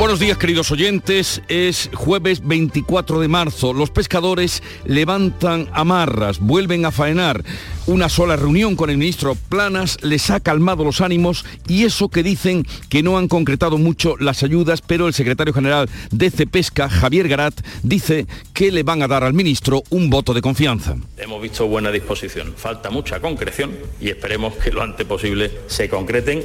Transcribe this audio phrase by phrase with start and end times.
[0.00, 6.90] Buenos días queridos oyentes, es jueves 24 de marzo, los pescadores levantan amarras, vuelven a
[6.90, 7.44] faenar,
[7.86, 12.22] una sola reunión con el ministro Planas les ha calmado los ánimos y eso que
[12.22, 17.28] dicen que no han concretado mucho las ayudas, pero el secretario general de Cepesca, Javier
[17.28, 20.96] Garat, dice que le van a dar al ministro un voto de confianza.
[21.18, 26.44] Hemos visto buena disposición, falta mucha concreción y esperemos que lo antes posible se concreten.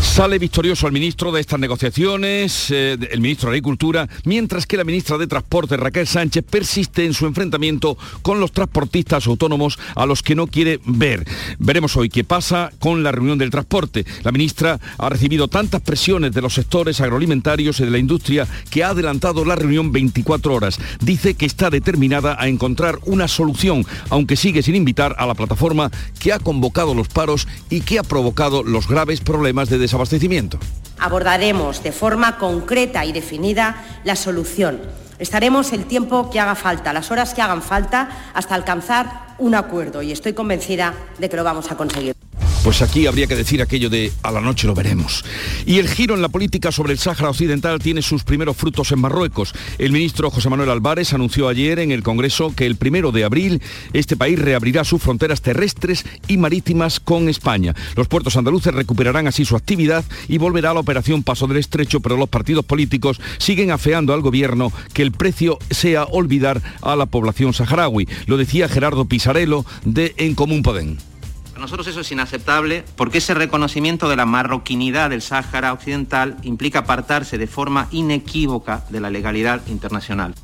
[0.00, 4.84] Sale victorioso el ministro de estas negociaciones, eh, el ministro de Agricultura, mientras que la
[4.84, 10.22] ministra de Transporte, Raquel Sánchez, persiste en su enfrentamiento con los transportistas autónomos a los
[10.22, 11.24] que no quiere ver.
[11.58, 14.04] Veremos hoy qué pasa con la reunión del transporte.
[14.24, 18.82] La ministra ha recibido tantas presiones de los sectores agroalimentarios y de la industria que
[18.82, 20.78] ha adelantado la reunión 24 horas.
[21.00, 25.90] Dice que está determinada a encontrar una solución, aunque sigue sin invitar a la plataforma
[26.18, 30.58] que ha convocado los paros y que ha provocado los graves problemas de desabastecimiento.
[30.98, 34.80] Abordaremos de forma concreta y definida la solución.
[35.18, 40.02] Estaremos el tiempo que haga falta, las horas que hagan falta, hasta alcanzar un acuerdo
[40.02, 42.14] y estoy convencida de que lo vamos a conseguir.
[42.62, 45.24] Pues aquí habría que decir aquello de a la noche lo veremos.
[45.64, 49.00] Y el giro en la política sobre el Sáhara Occidental tiene sus primeros frutos en
[49.00, 49.54] Marruecos.
[49.78, 53.62] El ministro José Manuel Álvarez anunció ayer en el Congreso que el primero de abril
[53.94, 57.74] este país reabrirá sus fronteras terrestres y marítimas con España.
[57.96, 62.00] Los puertos andaluces recuperarán así su actividad y volverá a la operación Paso del Estrecho,
[62.00, 67.06] pero los partidos políticos siguen afeando al gobierno que el precio sea olvidar a la
[67.06, 68.06] población saharaui.
[68.26, 70.62] Lo decía Gerardo Pisarello de En Común
[71.60, 77.38] nosotros eso es inaceptable porque ese reconocimiento de la marroquinidad del Sáhara Occidental implica apartarse
[77.38, 80.34] de forma inequívoca de la legalidad internacional.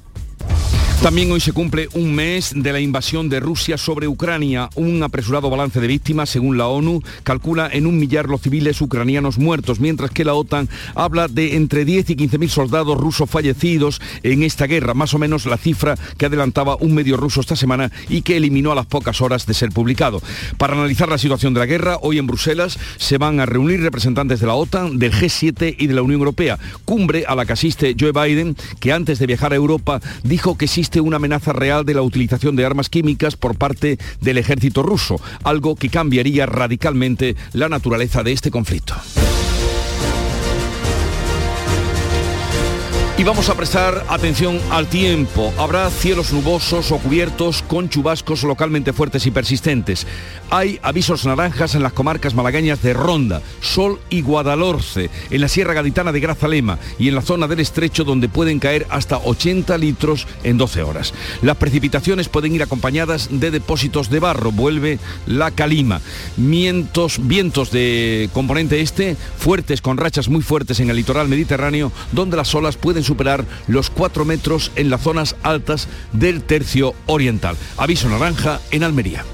[1.02, 4.70] También hoy se cumple un mes de la invasión de Rusia sobre Ucrania.
[4.74, 9.38] Un apresurado balance de víctimas, según la ONU, calcula en un millar los civiles ucranianos
[9.38, 14.00] muertos, mientras que la OTAN habla de entre 10 y 15 mil soldados rusos fallecidos
[14.24, 17.92] en esta guerra, más o menos la cifra que adelantaba un medio ruso esta semana
[18.08, 20.20] y que eliminó a las pocas horas de ser publicado.
[20.58, 24.40] Para analizar la situación de la guerra, hoy en Bruselas se van a reunir representantes
[24.40, 26.58] de la OTAN, del G7 y de la Unión Europea.
[26.84, 30.66] Cumbre a la que asiste Joe Biden, que antes de viajar a Europa dijo que
[30.86, 35.20] existe una amenaza real de la utilización de armas químicas por parte del ejército ruso,
[35.42, 38.94] algo que cambiaría radicalmente la naturaleza de este conflicto.
[43.18, 45.50] Y vamos a prestar atención al tiempo.
[45.56, 50.06] Habrá cielos nubosos o cubiertos con chubascos localmente fuertes y persistentes.
[50.50, 55.72] Hay avisos naranjas en las comarcas malagueñas de Ronda, Sol y Guadalhorce, en la Sierra
[55.72, 60.26] Gaditana de Grazalema y en la zona del estrecho donde pueden caer hasta 80 litros
[60.44, 61.14] en 12 horas.
[61.40, 66.02] Las precipitaciones pueden ir acompañadas de depósitos de barro, vuelve la calima.
[66.36, 72.36] Vientos, vientos de componente este, fuertes con rachas muy fuertes en el litoral mediterráneo, donde
[72.36, 77.56] las olas pueden superar los 4 metros en las zonas altas del tercio oriental.
[77.76, 79.24] Aviso naranja en Almería.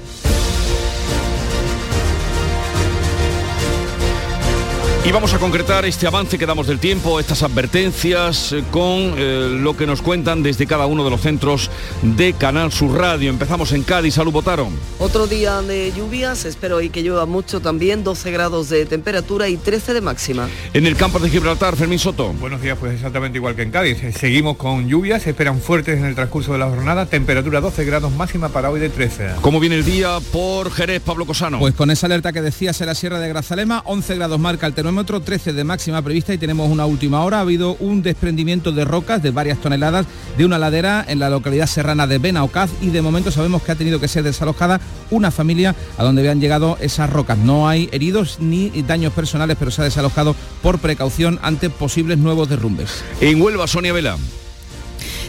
[5.05, 9.49] Y vamos a concretar este avance que damos del tiempo, estas advertencias eh, con eh,
[9.59, 11.69] lo que nos cuentan desde cada uno de los centros
[12.01, 13.29] de Canal Sur Radio.
[13.29, 14.69] Empezamos en Cádiz, salud votaron.
[14.99, 19.57] Otro día de lluvias, espero hoy que llueva mucho también, 12 grados de temperatura y
[19.57, 20.47] 13 de máxima.
[20.73, 22.31] En el campo de Gibraltar, Fermín Soto.
[22.39, 24.01] Buenos días, pues exactamente igual que en Cádiz.
[24.03, 27.83] Eh, seguimos con lluvias, se esperan fuertes en el transcurso de la jornada, temperatura 12
[27.83, 29.31] grados máxima para hoy de 13.
[29.41, 31.59] ¿Cómo viene el día por Jerez, Pablo Cosano?
[31.59, 34.73] Pues con esa alerta que decías en la Sierra de Grazalema, 11 grados marca el
[34.73, 37.37] termómetro 13 de máxima prevista y tenemos una última hora.
[37.37, 40.05] Ha habido un desprendimiento de rocas de varias toneladas
[40.37, 43.75] de una ladera en la localidad serrana de Benaocaz y de momento sabemos que ha
[43.75, 47.37] tenido que ser desalojada una familia a donde habían llegado esas rocas.
[47.39, 52.47] No hay heridos ni daños personales, pero se ha desalojado por precaución ante posibles nuevos
[52.49, 53.03] derrumbes.
[53.19, 54.17] En Huelva, Sonia Vela.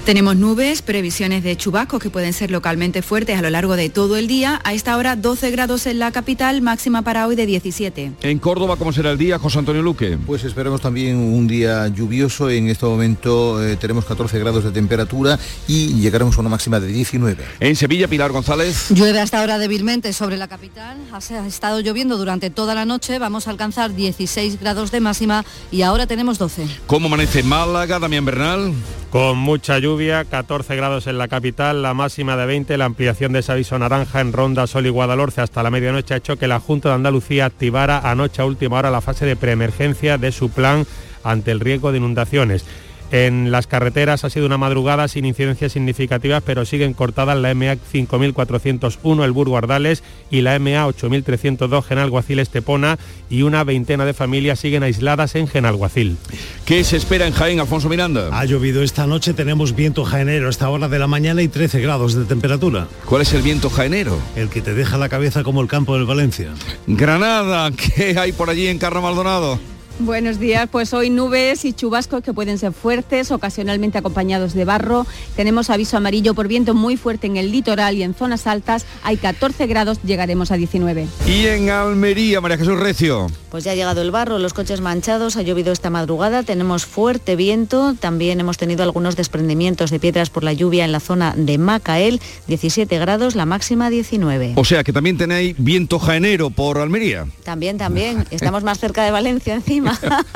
[0.05, 4.17] Tenemos nubes, previsiones de chubascos que pueden ser localmente fuertes a lo largo de todo
[4.19, 4.61] el día.
[4.63, 8.13] A esta hora 12 grados en la capital, máxima para hoy de 17.
[8.21, 10.19] En Córdoba, ¿cómo será el día, José Antonio Luque?
[10.27, 12.51] Pues esperamos también un día lluvioso.
[12.51, 16.89] En este momento eh, tenemos 14 grados de temperatura y llegaremos a una máxima de
[16.89, 17.43] 19.
[17.61, 18.91] En Sevilla, Pilar González.
[18.91, 20.99] Llueve hasta ahora débilmente sobre la capital.
[21.13, 23.19] Ha estado lloviendo durante toda la noche.
[23.19, 26.67] Vamos a alcanzar 16 grados de máxima y ahora tenemos 12.
[26.87, 28.75] ¿Cómo amanece Málaga, Damián Bernal?
[29.15, 33.39] Con mucha lluvia, 14 grados en la capital, la máxima de 20, la ampliación de
[33.39, 36.59] ese aviso naranja en Ronda, Sol y Guadalhorce hasta la medianoche ha hecho que la
[36.59, 40.85] Junta de Andalucía activara anoche a última hora la fase de preemergencia de su plan
[41.23, 42.67] ante el riesgo de inundaciones.
[43.11, 47.77] En las carreteras ha sido una madrugada sin incidencias significativas, pero siguen cortadas la MA
[47.77, 52.99] 5401 el Burgo Ardales y la MA 8302 Genalguacil Estepona
[53.31, 56.17] y una veintena de familias siguen aisladas en Genalguacil.
[56.65, 58.31] ¿Qué se espera en Jaén, Alfonso Miranda?
[58.33, 61.81] Ha llovido esta noche, tenemos viento jaenero a esta hora de la mañana y 13
[61.81, 62.89] grados de temperatura.
[63.05, 64.19] ¿Cuál es el viento jaenero?
[64.37, 66.51] El que te deja la cabeza como el campo del Valencia.
[66.87, 69.74] Granada, ¿qué hay por allí en Carro Maldonado?
[70.01, 75.07] Buenos días, pues hoy nubes y chubascos que pueden ser fuertes, ocasionalmente acompañados de barro.
[75.37, 78.87] Tenemos aviso amarillo por viento muy fuerte en el litoral y en zonas altas.
[79.05, 81.07] Hay 14 grados, llegaremos a 19.
[81.29, 83.29] Y en Almería, María Jesús Recio.
[83.51, 87.37] Pues ya ha llegado el barro, los coches manchados, ha llovido esta madrugada, tenemos fuerte
[87.37, 91.57] viento, también hemos tenido algunos desprendimientos de piedras por la lluvia en la zona de
[91.57, 94.55] Macael, 17 grados, la máxima 19.
[94.57, 97.27] O sea que también tenéis viento jaenero por Almería.
[97.45, 99.84] También, también, estamos más cerca de Valencia encima.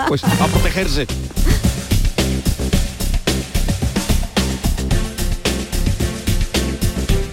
[0.09, 1.07] Pues a protegerse.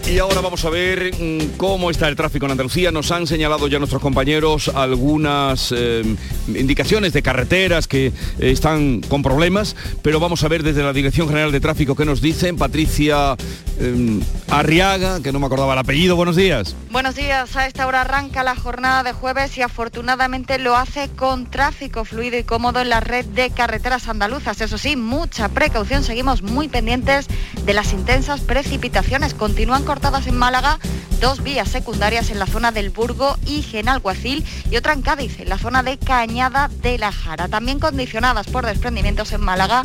[0.07, 2.91] Y ahora vamos a ver mm, cómo está el tráfico en Andalucía.
[2.91, 6.03] Nos han señalado ya nuestros compañeros algunas eh,
[6.47, 11.27] indicaciones de carreteras que eh, están con problemas, pero vamos a ver desde la Dirección
[11.27, 12.55] General de Tráfico qué nos dicen.
[12.55, 13.35] Patricia
[13.79, 14.19] eh,
[14.51, 16.75] Arriaga, que no me acordaba el apellido, buenos días.
[16.91, 21.49] Buenos días, a esta hora arranca la jornada de jueves y afortunadamente lo hace con
[21.49, 24.61] tráfico fluido y cómodo en la red de carreteras andaluzas.
[24.61, 27.25] Eso sí, mucha precaución, seguimos muy pendientes
[27.65, 29.33] de las intensas precipitaciones.
[29.33, 30.77] Continúan en Málaga,
[31.19, 35.49] dos vías secundarias en la zona del Burgo y Genalguacil y otra en Cádiz, en
[35.49, 37.47] la zona de Cañada de la Jara.
[37.47, 39.81] También condicionadas por desprendimientos en Málaga,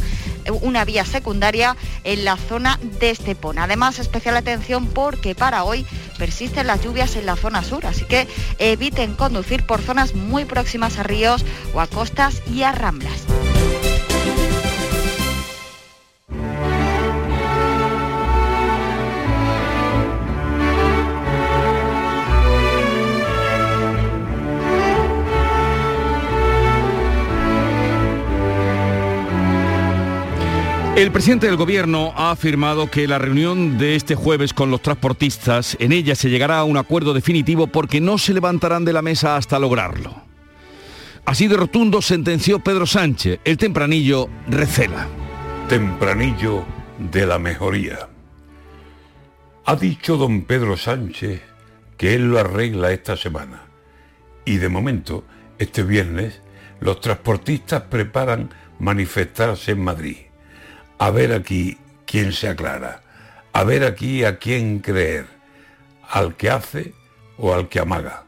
[0.61, 1.75] una vía secundaria
[2.05, 3.65] en la zona de Estepona.
[3.65, 5.87] Además, especial atención porque para hoy
[6.19, 8.29] persisten las lluvias en la zona sur, así que
[8.59, 13.25] eviten conducir por zonas muy próximas a ríos o a costas y a ramblas.
[30.97, 35.77] El presidente del gobierno ha afirmado que la reunión de este jueves con los transportistas,
[35.81, 39.37] en ella se llegará a un acuerdo definitivo porque no se levantarán de la mesa
[39.37, 40.15] hasta lograrlo.
[41.25, 45.07] Así de rotundo sentenció Pedro Sánchez, el tempranillo recela.
[45.69, 46.65] Tempranillo
[46.99, 48.09] de la mejoría.
[49.67, 51.41] Ha dicho don Pedro Sánchez
[51.97, 53.63] que él lo arregla esta semana.
[54.45, 55.25] Y de momento,
[55.59, 56.43] este viernes,
[56.81, 58.51] los transportistas preparan
[58.81, 60.17] manifestarse en Madrid
[61.01, 63.01] a ver aquí quién se aclara,
[63.55, 65.25] a ver aquí a quién creer,
[66.11, 66.93] al que hace
[67.39, 68.25] o al que amaga.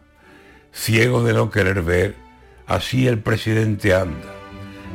[0.72, 2.16] Ciego de no querer ver,
[2.66, 4.32] así el presidente anda.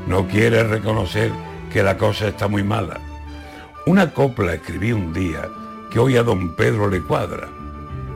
[0.07, 1.31] No quiere reconocer
[1.71, 2.99] que la cosa está muy mala.
[3.85, 5.47] Una copla escribí un día
[5.91, 7.47] que hoy a don Pedro le cuadra.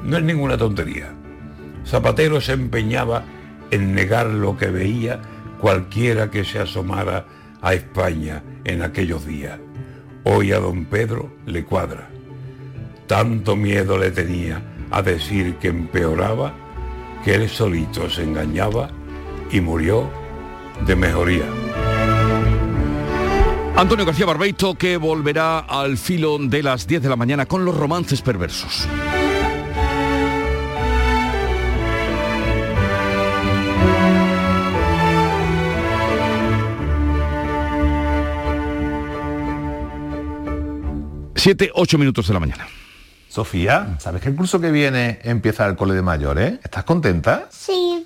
[0.03, 1.13] No es ninguna tontería.
[1.85, 3.25] Zapatero se empeñaba
[3.69, 5.21] en negar lo que veía
[5.59, 7.27] cualquiera que se asomara
[7.61, 9.59] a España en aquellos días.
[10.23, 12.09] Hoy a don Pedro le cuadra.
[13.07, 14.61] Tanto miedo le tenía
[14.91, 16.53] a decir que empeoraba,
[17.23, 18.89] que él solito se engañaba
[19.51, 20.09] y murió
[20.85, 21.45] de mejoría.
[23.75, 27.75] Antonio García Barbeito que volverá al filo de las 10 de la mañana con los
[27.75, 28.87] romances perversos.
[41.41, 42.67] 7, 8 minutos de la mañana.
[43.27, 46.59] Sofía, ¿sabes que el curso que viene empieza el cole de mayores?
[46.63, 47.47] ¿Estás contenta?
[47.49, 48.05] Sí,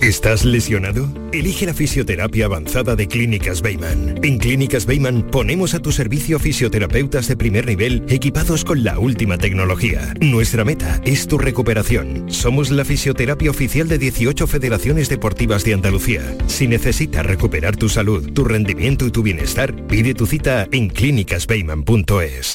[0.00, 1.08] ¿Estás lesionado?
[1.32, 4.20] Elige la fisioterapia avanzada de Clínicas Beyman.
[4.22, 9.38] En Clínicas Beyman ponemos a tu servicio fisioterapeutas de primer nivel equipados con la última
[9.38, 10.14] tecnología.
[10.20, 12.30] Nuestra meta es tu recuperación.
[12.30, 16.22] Somos la fisioterapia oficial de 18 federaciones deportivas de Andalucía.
[16.46, 22.54] Si necesitas recuperar tu salud, tu rendimiento y tu bienestar, pide tu cita en clínicasbeyman.es.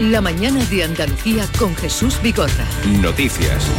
[0.00, 2.66] La mañana de Andalucía con Jesús Bigorra.
[3.00, 3.70] Noticias.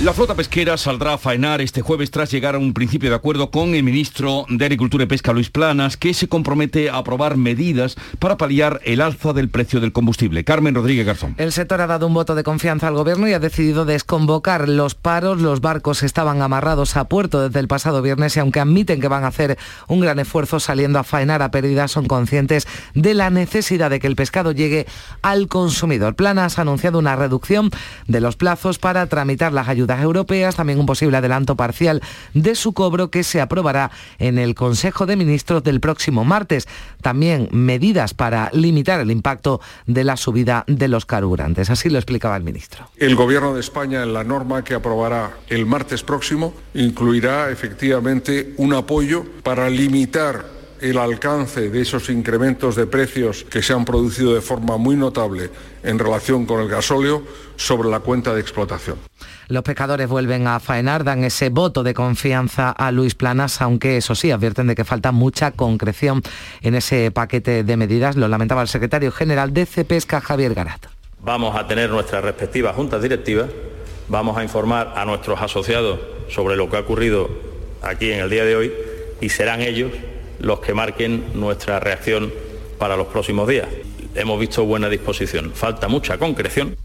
[0.00, 3.50] La flota pesquera saldrá a faenar este jueves tras llegar a un principio de acuerdo
[3.50, 7.96] con el ministro de Agricultura y Pesca, Luis Planas, que se compromete a aprobar medidas
[8.20, 10.44] para paliar el alza del precio del combustible.
[10.44, 11.34] Carmen Rodríguez Garzón.
[11.36, 14.94] El sector ha dado un voto de confianza al gobierno y ha decidido desconvocar los
[14.94, 15.40] paros.
[15.40, 19.24] Los barcos estaban amarrados a puerto desde el pasado viernes y aunque admiten que van
[19.24, 23.90] a hacer un gran esfuerzo saliendo a faenar a pérdida, son conscientes de la necesidad
[23.90, 24.86] de que el pescado llegue
[25.22, 26.14] al consumidor.
[26.14, 27.70] Planas ha anunciado una reducción
[28.06, 32.02] de los plazos para tramitar las ayudas europeas, también un posible adelanto parcial
[32.34, 36.68] de su cobro que se aprobará en el Consejo de Ministros del próximo martes.
[37.02, 41.70] También medidas para limitar el impacto de la subida de los carburantes.
[41.70, 42.88] Así lo explicaba el ministro.
[42.96, 48.74] El Gobierno de España en la norma que aprobará el martes próximo incluirá efectivamente un
[48.74, 54.40] apoyo para limitar el alcance de esos incrementos de precios que se han producido de
[54.40, 55.50] forma muy notable
[55.82, 57.22] en relación con el gasóleo
[57.56, 58.98] sobre la cuenta de explotación.
[59.48, 64.14] Los pescadores vuelven a faenar, dan ese voto de confianza a Luis Planas, aunque eso
[64.14, 66.22] sí, advierten de que falta mucha concreción
[66.60, 68.16] en ese paquete de medidas.
[68.16, 70.88] Lo lamentaba el secretario general de Cepesca, Javier Garat.
[71.20, 73.48] Vamos a tener nuestras respectivas juntas directivas,
[74.08, 77.30] vamos a informar a nuestros asociados sobre lo que ha ocurrido
[77.80, 78.72] aquí en el día de hoy
[79.22, 79.92] y serán ellos
[80.40, 82.30] los que marquen nuestra reacción
[82.78, 83.68] para los próximos días.
[84.14, 86.76] Hemos visto buena disposición, falta mucha concreción.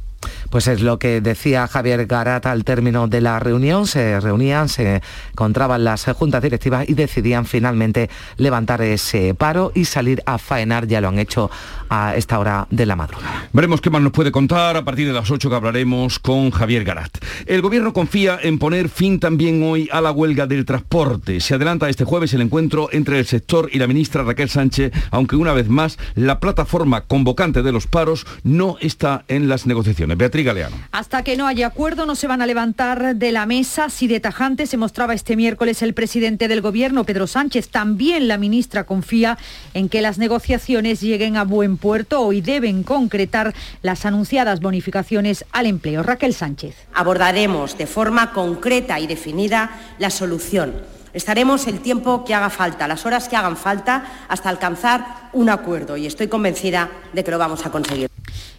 [0.54, 3.88] Pues es lo que decía Javier Garat al término de la reunión.
[3.88, 8.08] Se reunían, se encontraban las juntas directivas y decidían finalmente
[8.38, 10.86] levantar ese paro y salir a faenar.
[10.86, 11.50] Ya lo han hecho
[11.90, 13.48] a esta hora de la madrugada.
[13.52, 16.84] Veremos qué más nos puede contar a partir de las 8 que hablaremos con Javier
[16.84, 17.18] Garat.
[17.48, 21.40] El gobierno confía en poner fin también hoy a la huelga del transporte.
[21.40, 25.36] Se adelanta este jueves el encuentro entre el sector y la ministra Raquel Sánchez, aunque
[25.36, 30.16] una vez más la plataforma convocante de los paros no está en las negociaciones.
[30.16, 30.76] Beatriz Galeano.
[30.92, 33.90] Hasta que no haya acuerdo no se van a levantar de la mesa.
[33.90, 38.38] Si de tajante se mostraba este miércoles el presidente del gobierno, Pedro Sánchez, también la
[38.38, 39.38] ministra confía
[39.74, 45.66] en que las negociaciones lleguen a buen puerto hoy deben concretar las anunciadas bonificaciones al
[45.66, 46.04] empleo.
[46.04, 46.76] Raquel Sánchez.
[46.94, 50.93] Abordaremos de forma concreta y definida la solución.
[51.14, 55.96] Estaremos el tiempo que haga falta, las horas que hagan falta, hasta alcanzar un acuerdo
[55.96, 58.10] y estoy convencida de que lo vamos a conseguir.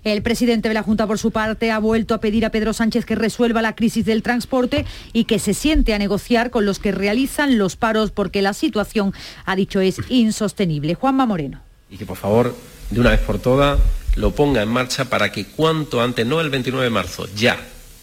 [0.05, 3.05] El presidente de la Junta, por su parte, ha vuelto a pedir a Pedro Sánchez
[3.05, 6.93] que resuelva la crisis del transporte y que se siente a negociar con los que
[6.93, 9.15] realizan los paros porque la situación,
[9.47, 10.95] ha dicho, es insostenible.
[10.95, 11.61] Juanma Moreno.
[11.91, 12.55] Y que por favor
[12.91, 13.81] de una vez por todas
[14.15, 17.59] lo ponga en marcha para que cuanto antes, no el 29 de marzo, ya,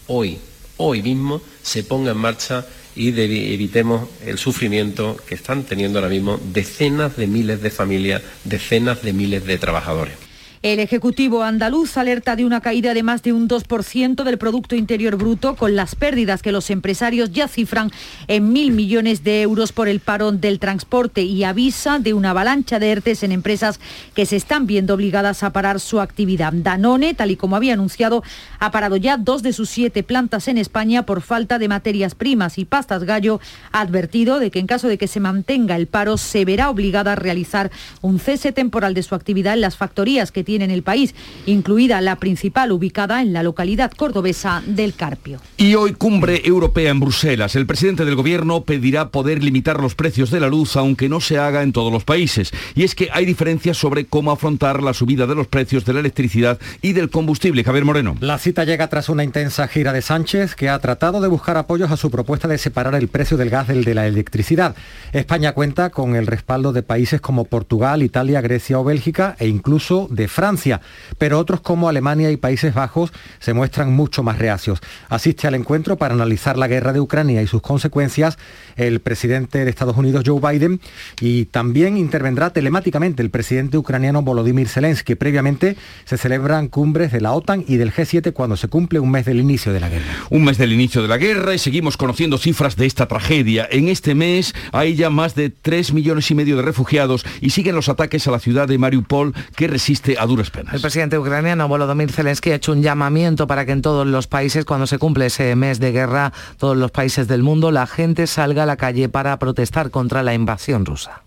[0.07, 0.39] hoy,
[0.77, 2.65] hoy mismo, se ponga en marcha
[2.95, 9.01] y evitemos el sufrimiento que están teniendo ahora mismo decenas de miles de familias, decenas
[9.01, 10.30] de miles de trabajadores.
[10.63, 15.15] El Ejecutivo andaluz alerta de una caída de más de un 2% del Producto Interior
[15.15, 17.89] Bruto con las pérdidas que los empresarios ya cifran
[18.27, 22.77] en mil millones de euros por el parón del transporte y avisa de una avalancha
[22.77, 23.79] de ERTES en empresas
[24.13, 26.53] que se están viendo obligadas a parar su actividad.
[26.53, 28.23] Danone, tal y como había anunciado,
[28.59, 32.59] ha parado ya dos de sus siete plantas en España por falta de materias primas
[32.59, 33.39] y Pastas Gallo
[33.71, 37.13] ha advertido de que en caso de que se mantenga el paro se verá obligada
[37.13, 40.83] a realizar un cese temporal de su actividad en las factorías que tiene en el
[40.83, 41.15] país,
[41.45, 45.39] incluida la principal ubicada en la localidad cordobesa del Carpio.
[45.55, 47.55] Y hoy cumbre europea en Bruselas.
[47.55, 51.37] El presidente del gobierno pedirá poder limitar los precios de la luz, aunque no se
[51.37, 52.51] haga en todos los países.
[52.75, 56.01] Y es que hay diferencias sobre cómo afrontar la subida de los precios de la
[56.01, 57.63] electricidad y del combustible.
[57.63, 58.17] Javier Moreno.
[58.19, 61.91] La cita llega tras una intensa gira de Sánchez, que ha tratado de buscar apoyos
[61.91, 64.75] a su propuesta de separar el precio del gas del de la electricidad.
[65.13, 70.09] España cuenta con el respaldo de países como Portugal, Italia, Grecia o Bélgica e incluso
[70.11, 70.81] de Francia Francia,
[71.19, 74.79] pero otros como Alemania y Países Bajos se muestran mucho más reacios.
[75.07, 78.39] Asiste al encuentro para analizar la guerra de Ucrania y sus consecuencias
[78.75, 80.81] el presidente de Estados Unidos, Joe Biden,
[81.19, 85.13] y también intervendrá telemáticamente el presidente ucraniano Volodymyr Zelensky.
[85.13, 89.25] Previamente se celebran cumbres de la OTAN y del G7 cuando se cumple un mes
[89.25, 90.11] del inicio de la guerra.
[90.31, 93.67] Un mes del inicio de la guerra y seguimos conociendo cifras de esta tragedia.
[93.69, 97.75] En este mes hay ya más de 3 millones y medio de refugiados y siguen
[97.75, 100.73] los ataques a la ciudad de Mariupol que resiste a duras penas.
[100.73, 104.65] El presidente ucraniano Volodymyr Zelensky ha hecho un llamamiento para que en todos los países,
[104.65, 108.63] cuando se cumple ese mes de guerra, todos los países del mundo, la gente salga
[108.63, 111.23] a la calle para protestar contra la invasión rusa.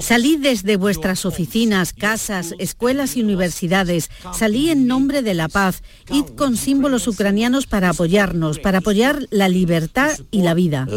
[0.00, 4.10] Salid desde vuestras oficinas, casas, escuelas y universidades.
[4.32, 5.84] Salí en nombre de la paz.
[6.10, 10.88] Id con símbolos ucranianos para apoyarnos, para apoyar la libertad y la vida.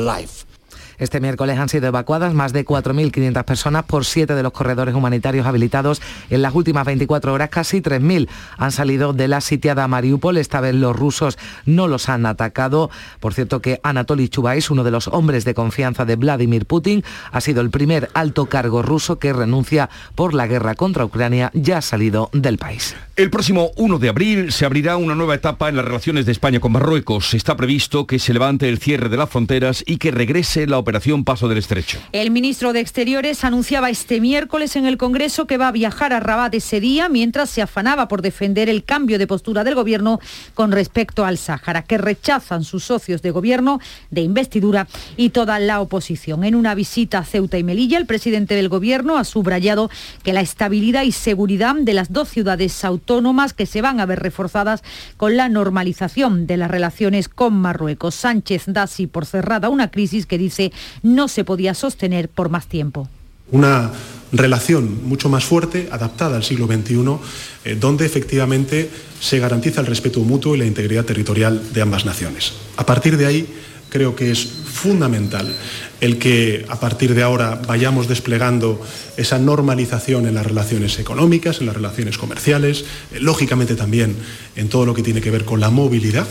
[1.03, 5.45] Este miércoles han sido evacuadas más de 4.500 personas por siete de los corredores humanitarios
[5.45, 7.49] habilitados en las últimas 24 horas.
[7.49, 10.37] Casi 3.000 han salido de la sitiada Mariupol.
[10.37, 12.89] Esta vez los rusos no los han atacado.
[13.19, 17.41] Por cierto que Anatoly Chubais, uno de los hombres de confianza de Vladimir Putin, ha
[17.41, 21.51] sido el primer alto cargo ruso que renuncia por la guerra contra Ucrania.
[21.53, 22.95] Ya ha salido del país.
[23.15, 26.59] El próximo 1 de abril se abrirá una nueva etapa en las relaciones de España
[26.59, 27.35] con Marruecos.
[27.35, 31.23] Está previsto que se levante el cierre de las fronteras y que regrese la operación
[31.23, 31.99] Paso del Estrecho.
[32.11, 36.21] El ministro de Exteriores anunciaba este miércoles en el Congreso que va a viajar a
[36.21, 40.19] Rabat ese día mientras se afanaba por defender el cambio de postura del gobierno
[40.55, 43.79] con respecto al Sáhara, que rechazan sus socios de gobierno,
[44.09, 46.43] de investidura y toda la oposición.
[46.45, 49.91] En una visita a Ceuta y Melilla, el presidente del gobierno ha subrayado
[50.23, 52.73] que la estabilidad y seguridad de las dos ciudades
[53.03, 54.81] autónomas que se van a ver reforzadas
[55.17, 58.15] con la normalización de las relaciones con Marruecos.
[58.15, 62.67] Sánchez da así por cerrada una crisis que dice no se podía sostener por más
[62.67, 63.09] tiempo.
[63.51, 63.91] Una
[64.31, 67.19] relación mucho más fuerte, adaptada al siglo XXI,
[67.65, 72.53] eh, donde efectivamente se garantiza el respeto mutuo y la integridad territorial de ambas naciones.
[72.77, 73.47] A partir de ahí,
[73.93, 75.55] creo que es fundamental
[76.01, 78.81] el que a partir de ahora vayamos desplegando
[79.17, 84.15] esa normalización en las relaciones económicas, en las relaciones comerciales, eh, lógicamente también
[84.55, 86.27] en todo lo que tiene que ver con la movilidad.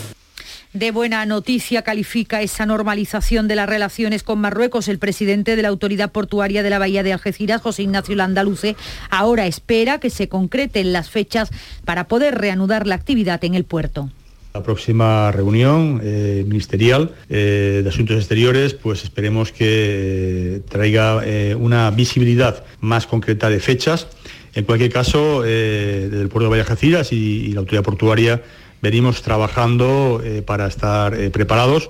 [0.73, 4.89] De buena noticia califica esa normalización de las relaciones con Marruecos.
[4.89, 8.75] El presidente de la Autoridad Portuaria de la Bahía de Algeciras, José Ignacio Landaluce,
[9.09, 11.49] ahora espera que se concreten las fechas
[11.85, 14.09] para poder reanudar la actividad en el puerto.
[14.53, 21.23] La próxima reunión eh, ministerial eh, de Asuntos Exteriores, pues esperemos que eh, traiga
[21.57, 24.07] una visibilidad más concreta de fechas.
[24.53, 28.43] En cualquier caso, desde el puerto de Algeciras y, y la autoridad portuaria
[28.79, 31.89] venimos trabajando para estar preparados.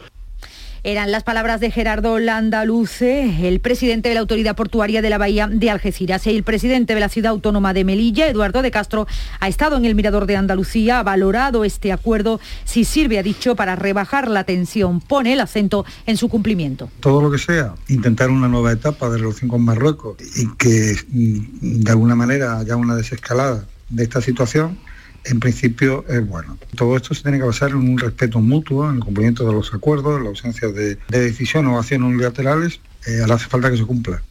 [0.85, 5.47] Eran las palabras de Gerardo Landaluce, el presidente de la Autoridad Portuaria de la Bahía
[5.47, 6.27] de Algeciras.
[6.27, 9.07] El presidente de la Ciudad Autónoma de Melilla, Eduardo de Castro,
[9.39, 13.55] ha estado en el Mirador de Andalucía, ha valorado este acuerdo si sirve, ha dicho,
[13.55, 14.99] para rebajar la tensión.
[14.99, 16.89] Pone el acento en su cumplimiento.
[16.99, 21.81] Todo lo que sea, intentar una nueva etapa de relación con Marruecos y que mm,
[21.81, 24.77] de alguna manera haya una desescalada de esta situación
[25.25, 26.57] en principio es bueno.
[26.75, 29.73] Todo esto se tiene que basar en un respeto mutuo, en el cumplimiento de los
[29.73, 33.85] acuerdos, en la ausencia de, de decisión o acciones unilaterales, eh, hace falta que se
[33.85, 34.21] cumpla.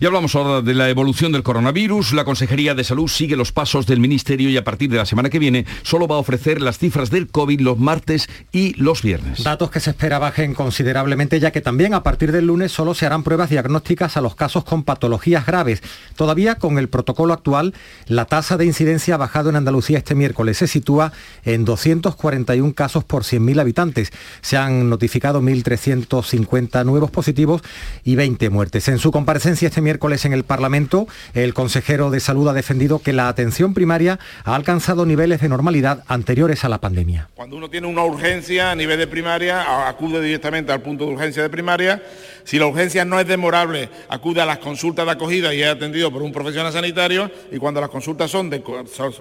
[0.00, 2.12] Y hablamos ahora de la evolución del coronavirus.
[2.12, 5.30] La Consejería de Salud sigue los pasos del Ministerio y a partir de la semana
[5.30, 9.44] que viene solo va a ofrecer las cifras del COVID los martes y los viernes.
[9.44, 13.06] Datos que se espera bajen considerablemente ya que también a partir del lunes solo se
[13.06, 15.82] harán pruebas diagnósticas a los casos con patologías graves.
[16.16, 17.74] Todavía con el protocolo actual,
[18.06, 20.58] la tasa de incidencia ha bajado en Andalucía este miércoles.
[20.58, 21.12] Se sitúa
[21.44, 24.12] en 241 casos por 100.000 habitantes.
[24.40, 27.62] Se han notificado 1.350 nuevos positivos
[28.04, 28.88] y 20 muertes.
[28.88, 33.12] En su comparecencia este miércoles en el Parlamento, el consejero de Salud ha defendido que
[33.12, 37.28] la atención primaria ha alcanzado niveles de normalidad anteriores a la pandemia.
[37.34, 41.42] Cuando uno tiene una urgencia a nivel de primaria, acude directamente al punto de urgencia
[41.42, 42.02] de primaria.
[42.44, 46.10] Si la urgencia no es demorable, acude a las consultas de acogida y es atendido
[46.10, 47.30] por un profesional sanitario.
[47.50, 48.50] Y cuando las consultas son,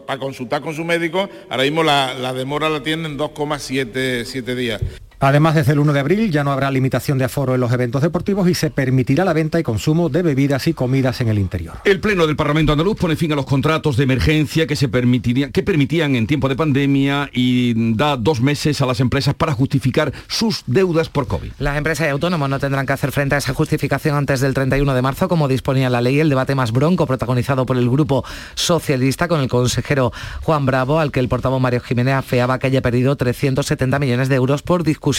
[0.06, 4.82] para consultar con su médico, ahora mismo la, la demora la tienen 2,7 días.
[5.24, 8.02] Además, desde el 1 de abril ya no habrá limitación de aforo en los eventos
[8.02, 11.76] deportivos y se permitirá la venta y consumo de bebidas y comidas en el interior.
[11.86, 15.52] El Pleno del Parlamento Andaluz pone fin a los contratos de emergencia que, se permitirían,
[15.52, 20.12] que permitían en tiempo de pandemia y da dos meses a las empresas para justificar
[20.28, 21.52] sus deudas por COVID.
[21.60, 24.92] Las empresas y autónomos no tendrán que hacer frente a esa justificación antes del 31
[24.92, 26.20] de marzo, como disponía la ley.
[26.20, 31.12] El debate más bronco, protagonizado por el Grupo Socialista, con el consejero Juan Bravo, al
[31.12, 35.11] que el portavoz Mario Jiménez afeaba que haya perdido 370 millones de euros por discusión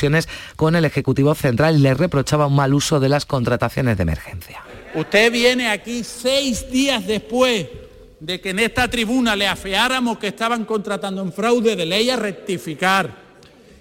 [0.57, 4.63] con el Ejecutivo Central y le reprochaba un mal uso de las contrataciones de emergencia.
[4.95, 7.67] Usted viene aquí seis días después
[8.21, 12.17] de que en esta tribuna le afeáramos que estaban contratando en fraude de ley a
[12.17, 13.23] rectificar.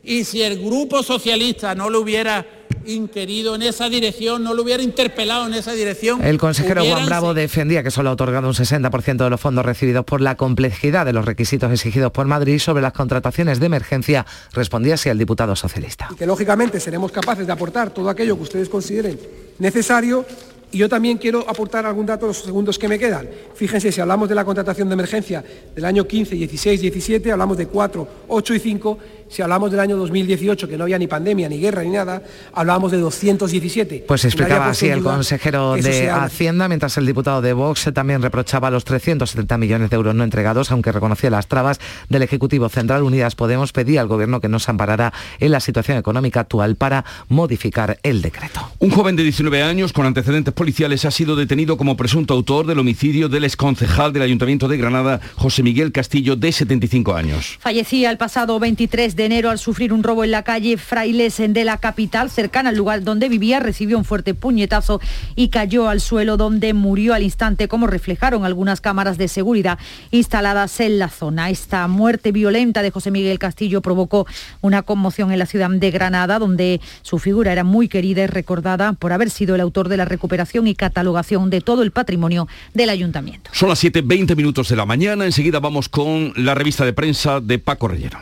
[0.03, 2.45] Y si el Grupo Socialista no lo hubiera
[2.85, 6.23] inquirido en esa dirección, no lo hubiera interpelado en esa dirección.
[6.23, 10.05] El consejero Juan Bravo defendía que solo ha otorgado un 60% de los fondos recibidos
[10.05, 14.25] por la complejidad de los requisitos exigidos por Madrid sobre las contrataciones de emergencia.
[14.53, 16.09] Respondía así el diputado socialista.
[16.11, 19.19] Y que lógicamente seremos capaces de aportar todo aquello que ustedes consideren
[19.59, 20.25] necesario
[20.71, 23.27] Y yo también quiero aportar algún dato los segundos que me quedan.
[23.55, 25.43] Fíjense, si hablamos de la contratación de emergencia
[25.75, 28.99] del año 15, 16, 17, hablamos de 4, 8 y 5.
[29.27, 32.21] Si hablamos del año 2018, que no había ni pandemia, ni guerra, ni nada,
[32.53, 34.05] hablábamos de 217.
[34.07, 38.83] Pues explicaba así el consejero de Hacienda, mientras el diputado de Vox también reprochaba los
[38.83, 41.79] 370 millones de euros no entregados, aunque reconocía las trabas
[42.09, 43.03] del Ejecutivo Central.
[43.03, 47.05] Unidas Podemos pedía al Gobierno que no se amparara en la situación económica actual para
[47.29, 48.69] modificar el decreto.
[48.79, 52.77] Un joven de 19 años con antecedentes policiales ha sido detenido como presunto autor del
[52.77, 57.57] homicidio del exconcejal del Ayuntamiento de Granada, José Miguel Castillo, de 75 años.
[57.59, 61.65] Fallecía el pasado 23 de enero al sufrir un robo en la calle Frailesen de
[61.65, 65.01] la capital, cercana al lugar donde vivía, recibió un fuerte puñetazo
[65.35, 69.79] y cayó al suelo donde murió al instante, como reflejaron algunas cámaras de seguridad
[70.11, 71.49] instaladas en la zona.
[71.49, 74.27] Esta muerte violenta de José Miguel Castillo provocó
[74.61, 78.93] una conmoción en la ciudad de Granada, donde su figura era muy querida y recordada
[78.93, 82.89] por haber sido el autor de la recuperación y catalogación de todo el patrimonio del
[82.89, 83.49] ayuntamiento.
[83.53, 87.59] Son las 7.20 minutos de la mañana, enseguida vamos con la revista de prensa de
[87.59, 88.19] Paco Rellero.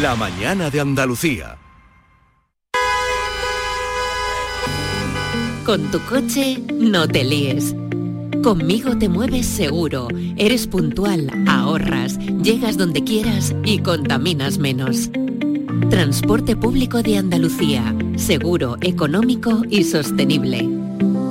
[0.00, 1.56] La mañana de Andalucía.
[5.64, 7.74] Con tu coche no te líes.
[8.42, 15.10] Conmigo te mueves seguro, eres puntual, ahorras, llegas donde quieras y contaminas menos.
[15.90, 20.79] Transporte público de Andalucía, seguro, económico y sostenible.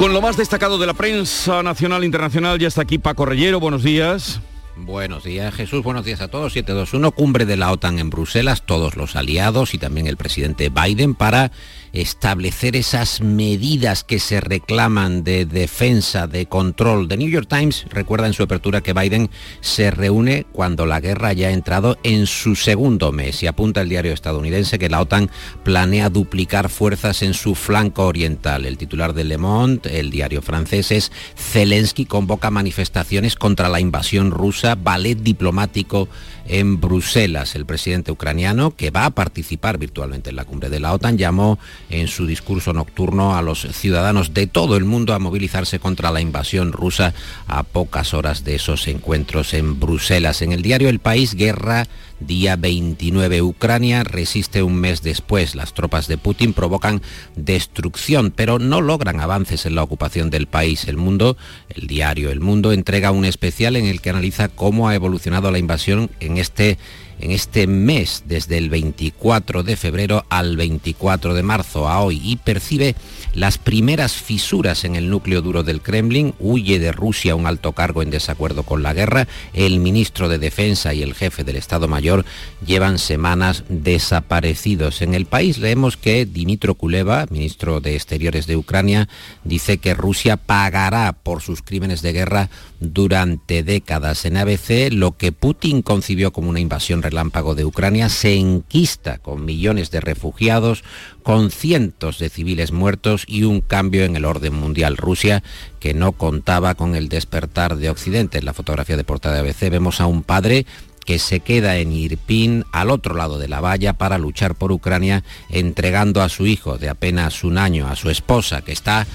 [0.00, 3.60] Con lo más destacado de la prensa nacional e internacional, ya está aquí Paco Rellero,
[3.60, 4.40] buenos días.
[4.74, 6.54] Buenos días Jesús, buenos días a todos.
[6.54, 11.14] 721, cumbre de la OTAN en Bruselas, todos los aliados y también el presidente Biden
[11.14, 11.52] para
[11.92, 17.08] establecer esas medidas que se reclaman de defensa, de control.
[17.08, 21.32] The New York Times recuerda en su apertura que Biden se reúne cuando la guerra
[21.32, 25.30] ya ha entrado en su segundo mes y apunta el diario estadounidense que la OTAN
[25.64, 28.66] planea duplicar fuerzas en su flanco oriental.
[28.66, 34.30] El titular de Le Monde, el diario francés, es Zelensky convoca manifestaciones contra la invasión
[34.30, 36.08] rusa, ballet diplomático
[36.50, 37.54] en Bruselas.
[37.54, 41.58] El presidente ucraniano, que va a participar virtualmente en la cumbre de la OTAN, llamó
[41.88, 46.20] en su discurso nocturno a los ciudadanos de todo el mundo a movilizarse contra la
[46.20, 47.14] invasión rusa
[47.46, 50.42] a pocas horas de esos encuentros en Bruselas.
[50.42, 51.86] En el diario El País, guerra
[52.20, 55.54] Día 29, Ucrania resiste un mes después.
[55.54, 57.00] Las tropas de Putin provocan
[57.34, 60.86] destrucción, pero no logran avances en la ocupación del país.
[60.86, 61.38] El Mundo,
[61.70, 65.58] el diario El Mundo, entrega un especial en el que analiza cómo ha evolucionado la
[65.58, 66.78] invasión en este
[67.20, 72.36] en este mes, desde el 24 de febrero al 24 de marzo a hoy, y
[72.36, 72.96] percibe
[73.34, 78.02] las primeras fisuras en el núcleo duro del Kremlin, huye de Rusia un alto cargo
[78.02, 82.24] en desacuerdo con la guerra, el ministro de Defensa y el jefe del Estado Mayor
[82.66, 85.02] llevan semanas desaparecidos.
[85.02, 89.08] En el país leemos que Dimitro Kuleva, ministro de Exteriores de Ucrania,
[89.44, 94.24] dice que Rusia pagará por sus crímenes de guerra durante décadas.
[94.24, 99.44] En ABC, lo que Putin concibió como una invasión relámpago de Ucrania se enquista con
[99.44, 100.84] millones de refugiados,
[101.22, 104.96] con cientos de civiles muertos y un cambio en el orden mundial.
[104.96, 105.42] Rusia,
[105.80, 108.38] que no contaba con el despertar de Occidente.
[108.38, 110.66] En la fotografía de portada de ABC vemos a un padre
[111.04, 115.24] que se queda en Irpin, al otro lado de la valla, para luchar por Ucrania,
[115.48, 119.06] entregando a su hijo de apenas un año, a su esposa, que está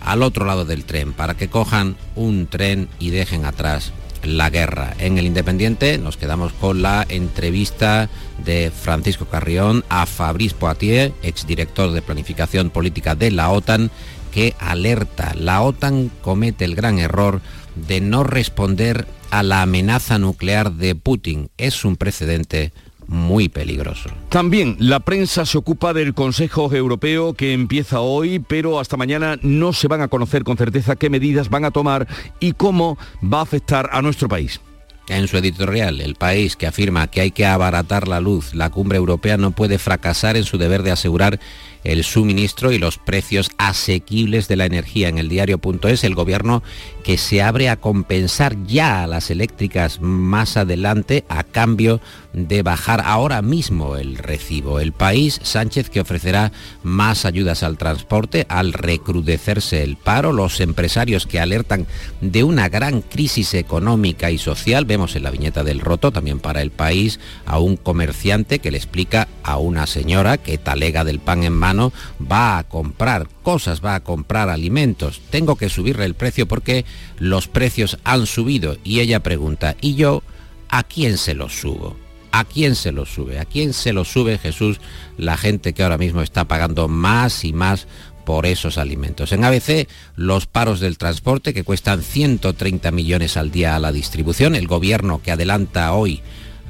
[0.00, 3.92] al otro lado del tren, para que cojan un tren y dejen atrás
[4.26, 4.94] la guerra.
[4.98, 8.08] En el Independiente nos quedamos con la entrevista
[8.44, 13.90] de Francisco Carrión a Fabrice Poitier, exdirector de Planificación Política de la OTAN,
[14.32, 17.40] que alerta, la OTAN comete el gran error
[17.76, 21.50] de no responder a la amenaza nuclear de Putin.
[21.56, 22.72] Es un precedente
[23.06, 24.10] muy peligroso.
[24.28, 29.72] También la prensa se ocupa del Consejo Europeo que empieza hoy, pero hasta mañana no
[29.72, 32.06] se van a conocer con certeza qué medidas van a tomar
[32.40, 34.60] y cómo va a afectar a nuestro país.
[35.06, 38.96] En su editorial, el país que afirma que hay que abaratar la luz, la cumbre
[38.96, 41.40] europea no puede fracasar en su deber de asegurar
[41.84, 45.10] el suministro y los precios asequibles de la energía.
[45.10, 46.62] En el diario.es el gobierno
[47.04, 52.00] que se abre a compensar ya a las eléctricas más adelante a cambio
[52.34, 54.80] de bajar ahora mismo el recibo.
[54.80, 61.26] El país, Sánchez, que ofrecerá más ayudas al transporte al recrudecerse el paro, los empresarios
[61.26, 61.86] que alertan
[62.20, 66.60] de una gran crisis económica y social, vemos en la viñeta del roto también para
[66.60, 71.44] el país a un comerciante que le explica a una señora que talega del pan
[71.44, 76.48] en mano va a comprar cosas, va a comprar alimentos, tengo que subirle el precio
[76.48, 76.84] porque
[77.18, 80.22] los precios han subido y ella pregunta, ¿y yo
[80.68, 82.03] a quién se los subo?
[82.36, 83.38] ¿A quién se lo sube?
[83.38, 84.80] ¿A quién se lo sube Jesús
[85.16, 87.86] la gente que ahora mismo está pagando más y más
[88.24, 89.30] por esos alimentos.
[89.30, 94.56] En ABC, los paros del transporte que cuestan 130 millones al día a la distribución,
[94.56, 96.22] el gobierno que adelanta hoy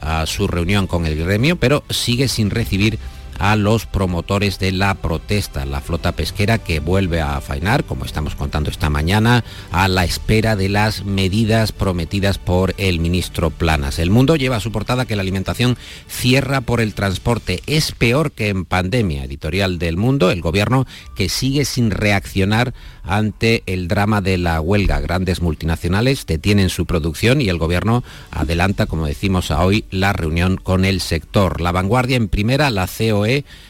[0.03, 2.99] a su reunión con el gremio, pero sigue sin recibir
[3.39, 8.35] a los promotores de la protesta, la flota pesquera que vuelve a faenar, como estamos
[8.35, 13.99] contando esta mañana, a la espera de las medidas prometidas por el ministro Planas.
[13.99, 15.77] El mundo lleva a su portada que la alimentación
[16.09, 17.63] cierra por el transporte.
[17.67, 23.63] Es peor que en pandemia, editorial del mundo, el gobierno que sigue sin reaccionar ante
[23.67, 25.01] el drama de la huelga.
[25.01, 30.57] Grandes multinacionales detienen su producción y el gobierno adelanta, como decimos a hoy, la reunión
[30.57, 31.61] con el sector.
[31.61, 32.87] La vanguardia en primera, la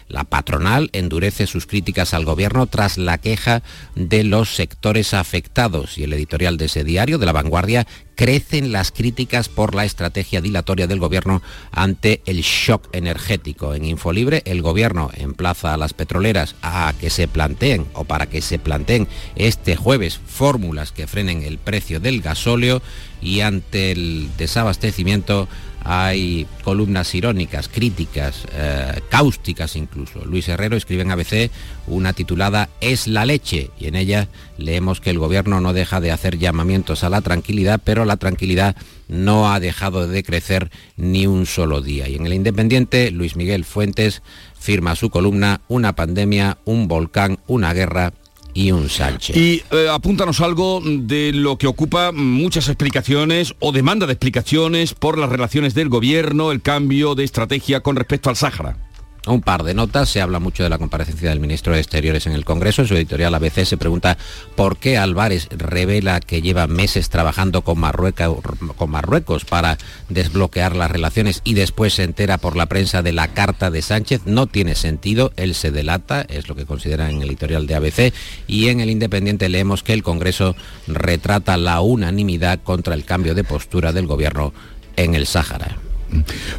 [0.09, 3.63] La patronal endurece sus críticas al gobierno tras la queja
[3.95, 8.93] de los sectores afectados y el editorial de ese diario, de la vanguardia, crecen las
[8.93, 13.75] críticas por la estrategia dilatoria del gobierno ante el shock energético.
[13.75, 18.41] En Infolibre, el gobierno emplaza a las petroleras a que se planteen o para que
[18.41, 22.83] se planteen este jueves fórmulas que frenen el precio del gasóleo
[23.21, 25.49] y ante el desabastecimiento
[25.85, 30.25] hay columnas irónicas, críticas, eh, cáusticas incluso.
[30.25, 31.51] Luis Herrero escribe en ABC
[31.87, 36.11] una titulada Es la leche y en ella leemos que el gobierno no deja de
[36.11, 38.77] hacer llamamientos a la tranquilidad, pero la tranquilidad
[39.09, 42.09] no ha dejado de crecer ni un solo día.
[42.09, 44.23] Y en el Independiente, Luis Miguel Fuentes
[44.59, 48.15] firma su columna Una pandemia, un volcán, una guerra
[48.55, 49.37] y un Sánchez.
[49.37, 55.19] Y eh, apúntanos algo de lo que ocupa muchas explicaciones o demanda de explicaciones por
[55.19, 58.84] las relaciones del gobierno, el cambio de estrategia con respecto al Sáhara
[59.27, 60.09] un par de notas.
[60.09, 62.83] Se habla mucho de la comparecencia del ministro de Exteriores en el Congreso.
[62.83, 64.19] En su editorial ABC se pregunta
[64.57, 71.55] por qué Álvarez revela que lleva meses trabajando con Marruecos, para desbloquear las relaciones y
[71.55, 74.23] después se entera por la prensa de la carta de Sánchez.
[74.27, 78.15] No tiene sentido, él se delata, es lo que considera en el editorial de ABC.
[78.47, 80.57] Y en el Independiente leemos que el Congreso
[80.87, 84.53] retrata la unanimidad contra el cambio de postura del gobierno
[84.97, 85.77] en el Sáhara.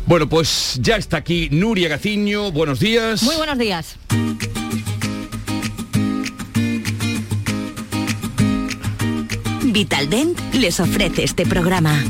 [0.06, 2.52] Bueno, pues ya está aquí Nuria Gaciño.
[2.52, 3.24] Buenos días.
[3.24, 3.98] Muy buenos días.
[9.64, 12.02] Vitaldent les ofrece este programa.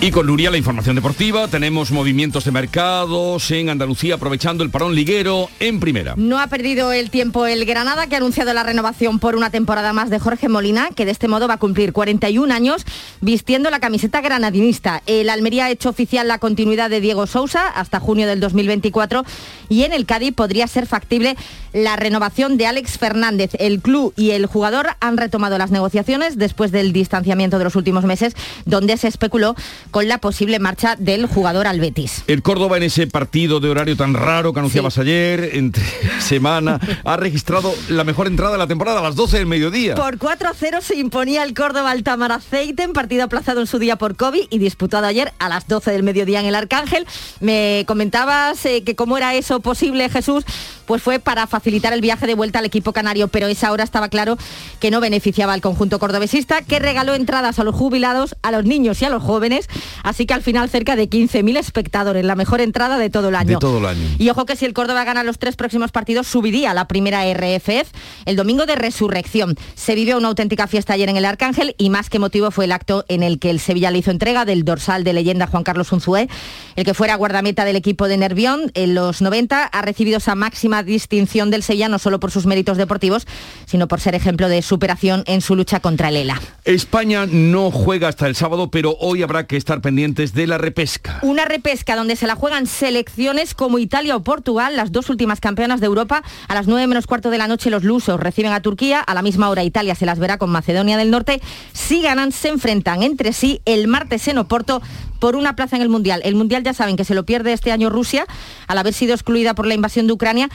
[0.00, 4.94] Y con Nuria la información deportiva, tenemos movimientos de mercados en Andalucía aprovechando el parón
[4.94, 6.14] liguero en primera.
[6.16, 9.92] No ha perdido el tiempo el Granada que ha anunciado la renovación por una temporada
[9.92, 12.84] más de Jorge Molina, que de este modo va a cumplir 41 años
[13.20, 15.02] vistiendo la camiseta granadinista.
[15.06, 19.24] El Almería ha hecho oficial la continuidad de Diego Sousa hasta junio del 2024
[19.68, 21.36] y en el Cádiz podría ser factible
[21.72, 23.50] la renovación de Alex Fernández.
[23.58, 28.04] El club y el jugador han retomado las negociaciones después del distanciamiento de los últimos
[28.04, 28.34] meses,
[28.64, 29.56] donde se especuló
[29.90, 32.24] con la posible marcha del jugador al Betis.
[32.26, 35.84] El Córdoba en ese partido de horario tan raro que anunciabas ayer, entre
[36.20, 39.94] semana, ha registrado la mejor entrada de la temporada a las 12 del mediodía.
[39.94, 44.44] Por 4-0 se imponía el Córdoba al Tamaraceite partido aplazado en su día por COVID
[44.50, 47.06] y disputado ayer a las 12 del mediodía en el Arcángel.
[47.40, 50.44] Me comentabas eh, que cómo era eso posible, Jesús,
[50.88, 54.08] pues fue para facilitar el viaje de vuelta al equipo canario, pero esa hora estaba
[54.08, 54.38] claro
[54.80, 59.00] que no beneficiaba al conjunto cordobesista, que regaló entradas a los jubilados, a los niños
[59.02, 59.68] y a los jóvenes,
[60.02, 63.50] así que al final cerca de 15.000 espectadores, la mejor entrada de todo el año.
[63.50, 64.08] De todo el año.
[64.18, 67.22] Y ojo que si el Córdoba gana los tres próximos partidos, subiría a la primera
[67.32, 67.92] RFF
[68.24, 69.56] el domingo de resurrección.
[69.74, 72.72] Se vivió una auténtica fiesta ayer en el Arcángel y más que motivo fue el
[72.72, 75.92] acto en el que el Sevilla le hizo entrega del dorsal de leyenda Juan Carlos
[75.92, 76.28] Unzué,
[76.76, 80.77] el que fuera guardameta del equipo de Nervión en los 90, ha recibido esa máxima
[80.82, 83.26] distinción del Sevilla no solo por sus méritos deportivos,
[83.66, 86.40] sino por ser ejemplo de superación en su lucha contra el ELA.
[86.64, 91.18] España no juega hasta el sábado, pero hoy habrá que estar pendientes de la repesca.
[91.22, 95.80] Una repesca donde se la juegan selecciones como Italia o Portugal, las dos últimas campeonas
[95.80, 96.22] de Europa.
[96.48, 99.22] A las 9 menos cuarto de la noche los lusos reciben a Turquía, a la
[99.22, 101.40] misma hora Italia se las verá con Macedonia del Norte.
[101.72, 104.82] Si ganan, se enfrentan entre sí el martes en Oporto
[105.18, 106.20] por una plaza en el Mundial.
[106.24, 108.26] El Mundial ya saben que se lo pierde este año Rusia
[108.66, 110.48] al haber sido excluida por la invasión de Ucrania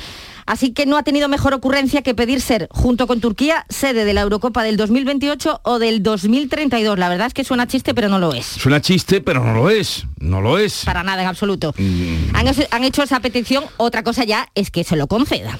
[0.45, 4.13] Así que no ha tenido mejor ocurrencia que pedir ser, junto con Turquía, sede de
[4.13, 6.99] la Eurocopa del 2028 o del 2032.
[6.99, 8.45] La verdad es que suena chiste, pero no lo es.
[8.45, 10.05] Suena chiste, pero no lo es.
[10.19, 10.83] No lo es.
[10.85, 11.73] Para nada, en absoluto.
[11.77, 12.35] Mm.
[12.35, 15.59] Han, han hecho esa petición, otra cosa ya es que se lo conceda.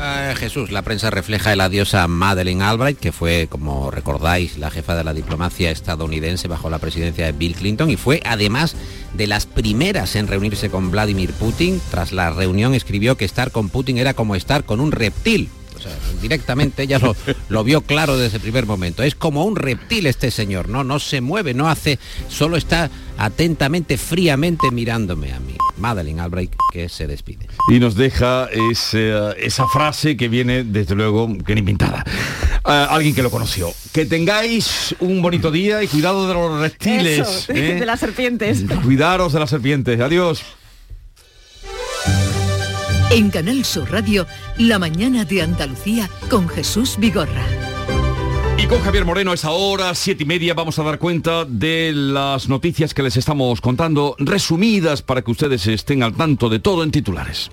[0.00, 4.70] Eh, Jesús, la prensa refleja el adiós a Madeleine Albright, que fue, como recordáis, la
[4.70, 8.76] jefa de la diplomacia estadounidense bajo la presidencia de Bill Clinton y fue además
[9.14, 11.80] de las primeras en reunirse con Vladimir Putin.
[11.90, 15.48] Tras la reunión escribió que estar con Putin era como estar con un reptil.
[15.78, 17.14] O sea, directamente ella lo,
[17.48, 19.02] lo vio claro desde el primer momento.
[19.02, 20.84] Es como un reptil este señor, ¿no?
[20.84, 25.56] No se mueve, no hace, solo está atentamente, fríamente mirándome a mí.
[25.76, 27.46] Madeleine Albright que se despide.
[27.70, 32.04] Y nos deja ese, esa frase que viene, desde luego, que ni pintada.
[32.64, 33.72] Ah, alguien que lo conoció.
[33.92, 37.18] Que tengáis un bonito día y cuidado de los reptiles.
[37.20, 37.76] Eso, ¿eh?
[37.78, 38.64] de las serpientes.
[38.82, 40.00] Cuidaros de las serpientes.
[40.00, 40.42] Adiós.
[43.10, 44.26] En Canal Sur Radio,
[44.58, 47.42] La mañana de Andalucía con Jesús Vigorra.
[48.58, 51.92] Y con Javier Moreno a esa hora, siete y media, vamos a dar cuenta de
[51.94, 56.82] las noticias que les estamos contando, resumidas para que ustedes estén al tanto de todo
[56.82, 57.50] en titulares.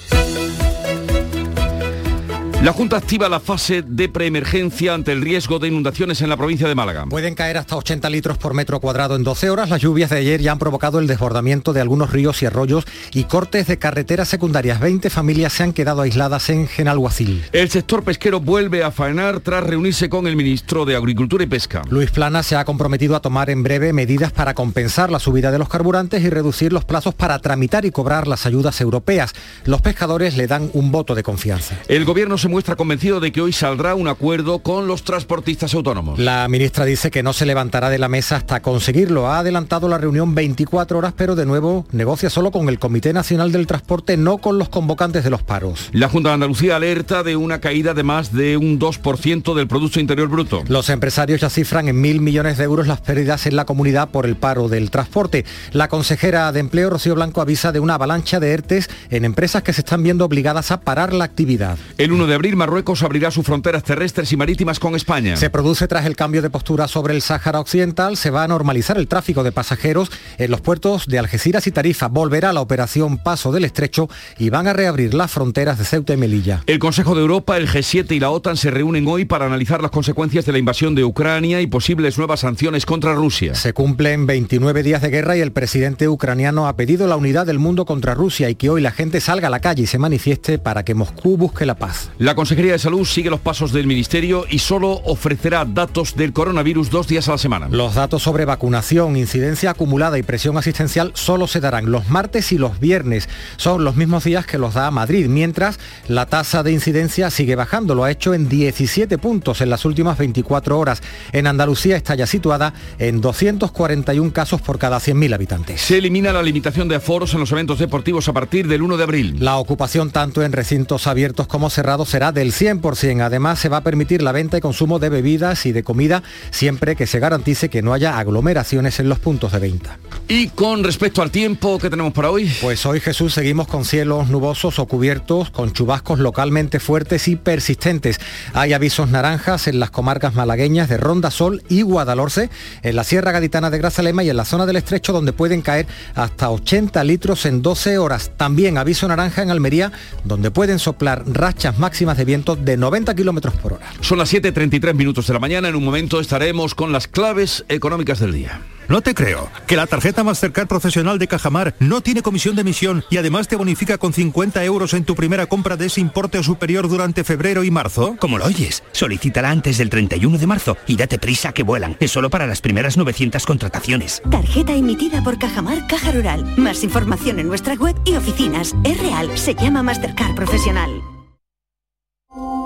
[2.63, 6.67] La Junta activa la fase de preemergencia ante el riesgo de inundaciones en la provincia
[6.67, 7.05] de Málaga.
[7.05, 9.69] Pueden caer hasta 80 litros por metro cuadrado en 12 horas.
[9.69, 13.25] Las lluvias de ayer ya han provocado el desbordamiento de algunos ríos y arroyos y
[13.25, 14.79] cortes de carreteras secundarias.
[14.79, 17.43] 20 familias se han quedado aisladas en Genalguacil.
[17.51, 21.83] El sector pesquero vuelve a faenar tras reunirse con el ministro de Agricultura y Pesca.
[21.89, 25.59] Luis Plana se ha comprometido a tomar en breve medidas para compensar la subida de
[25.59, 29.33] los carburantes y reducir los plazos para tramitar y cobrar las ayudas europeas.
[29.65, 31.77] Los pescadores le dan un voto de confianza.
[31.87, 36.19] El gobierno se muestra convencido de que hoy saldrá un acuerdo con los transportistas autónomos.
[36.19, 39.25] La ministra dice que no se levantará de la mesa hasta conseguirlo.
[39.25, 43.51] Ha adelantado la reunión 24 horas, pero de nuevo negocia solo con el Comité Nacional
[43.51, 45.89] del Transporte, no con los convocantes de los paros.
[45.91, 49.99] La Junta de Andalucía alerta de una caída de más de un 2% del Producto
[49.99, 50.63] Interior Bruto.
[50.67, 54.27] Los empresarios ya cifran en mil millones de euros las pérdidas en la comunidad por
[54.27, 55.45] el paro del transporte.
[55.71, 59.73] La consejera de Empleo, Rocío Blanco, avisa de una avalancha de ERTES en empresas que
[59.73, 61.79] se están viendo obligadas a parar la actividad.
[61.97, 65.35] El 1 de abril, Marruecos abrirá sus fronteras terrestres y marítimas con España.
[65.35, 68.17] Se produce tras el cambio de postura sobre el Sáhara Occidental.
[68.17, 72.07] Se va a normalizar el tráfico de pasajeros en los puertos de Algeciras y Tarifa.
[72.07, 76.17] Volverá la operación Paso del Estrecho y van a reabrir las fronteras de Ceuta y
[76.17, 76.61] Melilla.
[76.67, 79.91] El Consejo de Europa, el G7 y la OTAN se reúnen hoy para analizar las
[79.91, 83.55] consecuencias de la invasión de Ucrania y posibles nuevas sanciones contra Rusia.
[83.55, 87.59] Se cumplen 29 días de guerra y el presidente ucraniano ha pedido la unidad del
[87.59, 90.59] mundo contra Rusia y que hoy la gente salga a la calle y se manifieste
[90.59, 92.09] para que Moscú busque la paz.
[92.25, 96.89] La Consejería de Salud sigue los pasos del Ministerio y solo ofrecerá datos del coronavirus
[96.89, 97.67] dos días a la semana.
[97.69, 102.57] Los datos sobre vacunación, incidencia acumulada y presión asistencial solo se darán los martes y
[102.57, 103.29] los viernes.
[103.57, 107.93] Son los mismos días que los da Madrid, mientras la tasa de incidencia sigue bajando.
[107.93, 111.03] Lo ha hecho en 17 puntos en las últimas 24 horas.
[111.31, 115.79] En Andalucía está ya situada en 241 casos por cada 100.000 habitantes.
[115.79, 119.03] Se elimina la limitación de aforos en los eventos deportivos a partir del 1 de
[119.03, 119.35] abril.
[119.41, 123.23] La ocupación tanto en recintos abiertos como cerrados será del 100%.
[123.23, 126.95] Además, se va a permitir la venta y consumo de bebidas y de comida siempre
[126.95, 129.97] que se garantice que no haya aglomeraciones en los puntos de venta.
[130.29, 132.49] Y con respecto al tiempo que tenemos para hoy.
[132.61, 138.17] Pues hoy Jesús seguimos con cielos nubosos o cubiertos con chubascos localmente fuertes y persistentes.
[138.53, 142.49] Hay avisos naranjas en las comarcas malagueñas de Ronda Sol y Guadalhorce,
[142.81, 145.85] en la Sierra Gaditana de Grazalema y en la zona del Estrecho donde pueden caer
[146.15, 148.31] hasta 80 litros en 12 horas.
[148.37, 149.91] También aviso naranja en Almería
[150.23, 153.91] donde pueden soplar rachas máximas de viento de 90 kilómetros por hora.
[154.01, 155.69] Son las 7.33 minutos de la mañana.
[155.69, 158.61] En un momento estaremos con las claves económicas del día.
[158.87, 159.49] No te creo.
[159.67, 163.55] Que la tarjeta Mastercard profesional de Cajamar no tiene comisión de emisión y además te
[163.55, 167.63] bonifica con 50 euros en tu primera compra de ese importe o superior durante febrero
[167.63, 168.15] y marzo.
[168.19, 171.97] Como lo oyes, solicítala antes del 31 de marzo y date prisa que vuelan.
[171.99, 174.21] Es solo para las primeras 900 contrataciones.
[174.29, 176.45] Tarjeta emitida por Cajamar Caja Rural.
[176.57, 178.75] Más información en nuestra web y oficinas.
[178.83, 181.14] Es real, se llama Mastercard Profesional.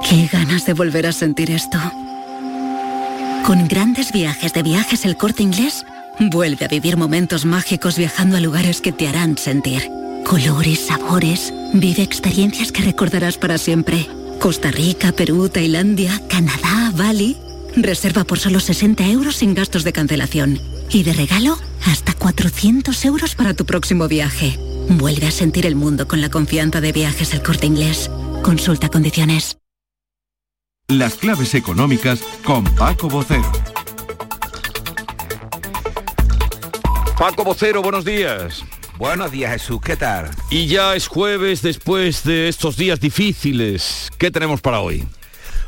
[0.10, 1.78] Qué ganas de volver a sentir esto.
[3.46, 5.86] Con grandes viajes de viajes el corte inglés,
[6.32, 9.88] vuelve a vivir momentos mágicos viajando a lugares que te harán sentir.
[10.26, 14.08] Colores, sabores, vive experiencias que recordarás para siempre.
[14.40, 17.38] Costa Rica, Perú, Tailandia, Canadá, Bali.
[17.76, 20.60] Reserva por solo 60 euros sin gastos de cancelación.
[20.90, 24.58] Y de regalo, hasta 400 euros para tu próximo viaje.
[24.90, 28.10] Vuelve a sentir el mundo con la confianza de viajes El Corte Inglés.
[28.42, 29.59] Consulta condiciones.
[30.90, 33.52] Las claves económicas con Paco Bocero.
[37.16, 38.66] Paco Vocero, buenos días.
[38.98, 40.32] Buenos días Jesús, ¿qué tal?
[40.50, 44.10] Y ya es jueves después de estos días difíciles.
[44.18, 45.06] ¿Qué tenemos para hoy?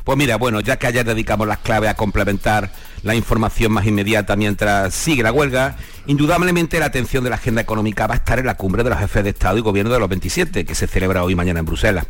[0.04, 2.72] Pues mira, bueno, ya que ayer dedicamos las claves a complementar
[3.04, 5.76] la información más inmediata mientras sigue la huelga,
[6.08, 9.00] indudablemente la atención de la agenda económica va a estar en la cumbre de los
[9.00, 11.66] jefes de Estado y Gobierno de los 27, que se celebra hoy y mañana en
[11.66, 12.06] Bruselas.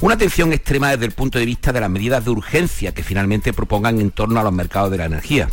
[0.00, 3.52] Una atención extrema desde el punto de vista de las medidas de urgencia que finalmente
[3.52, 5.48] propongan en torno a los mercados de la energía.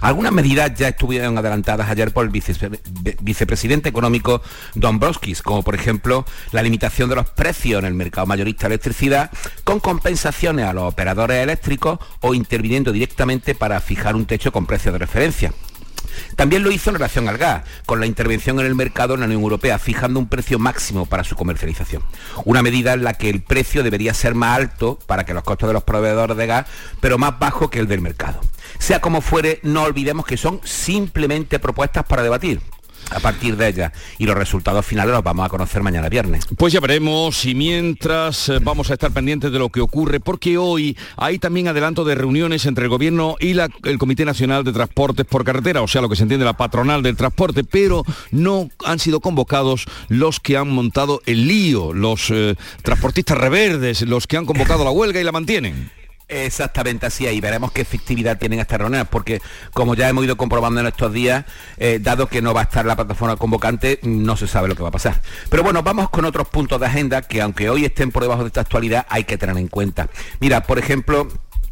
[0.00, 4.42] Algunas medidas ya estuvieron adelantadas ayer por el vicepresidente económico
[4.74, 9.30] Dombrovskis, como por ejemplo la limitación de los precios en el mercado mayorista de electricidad
[9.64, 14.92] con compensaciones a los operadores eléctricos o interviniendo directamente para fijar un techo con precios
[14.92, 15.52] de referencia.
[16.34, 19.26] También lo hizo en relación al gas, con la intervención en el mercado en la
[19.26, 22.02] Unión Europea, fijando un precio máximo para su comercialización.
[22.44, 25.68] Una medida en la que el precio debería ser más alto para que los costos
[25.68, 26.66] de los proveedores de gas,
[27.00, 28.40] pero más bajo que el del mercado.
[28.78, 32.60] Sea como fuere, no olvidemos que son simplemente propuestas para debatir
[33.10, 36.44] a partir de ella y los resultados finales los vamos a conocer mañana viernes.
[36.56, 40.58] Pues ya veremos y mientras eh, vamos a estar pendientes de lo que ocurre porque
[40.58, 45.26] hoy hay también adelanto de reuniones entre el gobierno y el Comité Nacional de Transportes
[45.26, 48.98] por Carretera, o sea, lo que se entiende la patronal del transporte, pero no han
[48.98, 54.46] sido convocados los que han montado el lío, los eh, transportistas reverdes, los que han
[54.46, 55.90] convocado la huelga y la mantienen.
[56.28, 59.40] Exactamente así, y veremos qué efectividad tienen estas reuniones, porque
[59.72, 61.44] como ya hemos ido comprobando en estos días,
[61.76, 64.82] eh, dado que no va a estar la plataforma convocante, no se sabe lo que
[64.82, 65.22] va a pasar.
[65.48, 68.48] Pero bueno, vamos con otros puntos de agenda que aunque hoy estén por debajo de
[68.48, 70.08] esta actualidad, hay que tener en cuenta.
[70.40, 71.28] Mira, por ejemplo,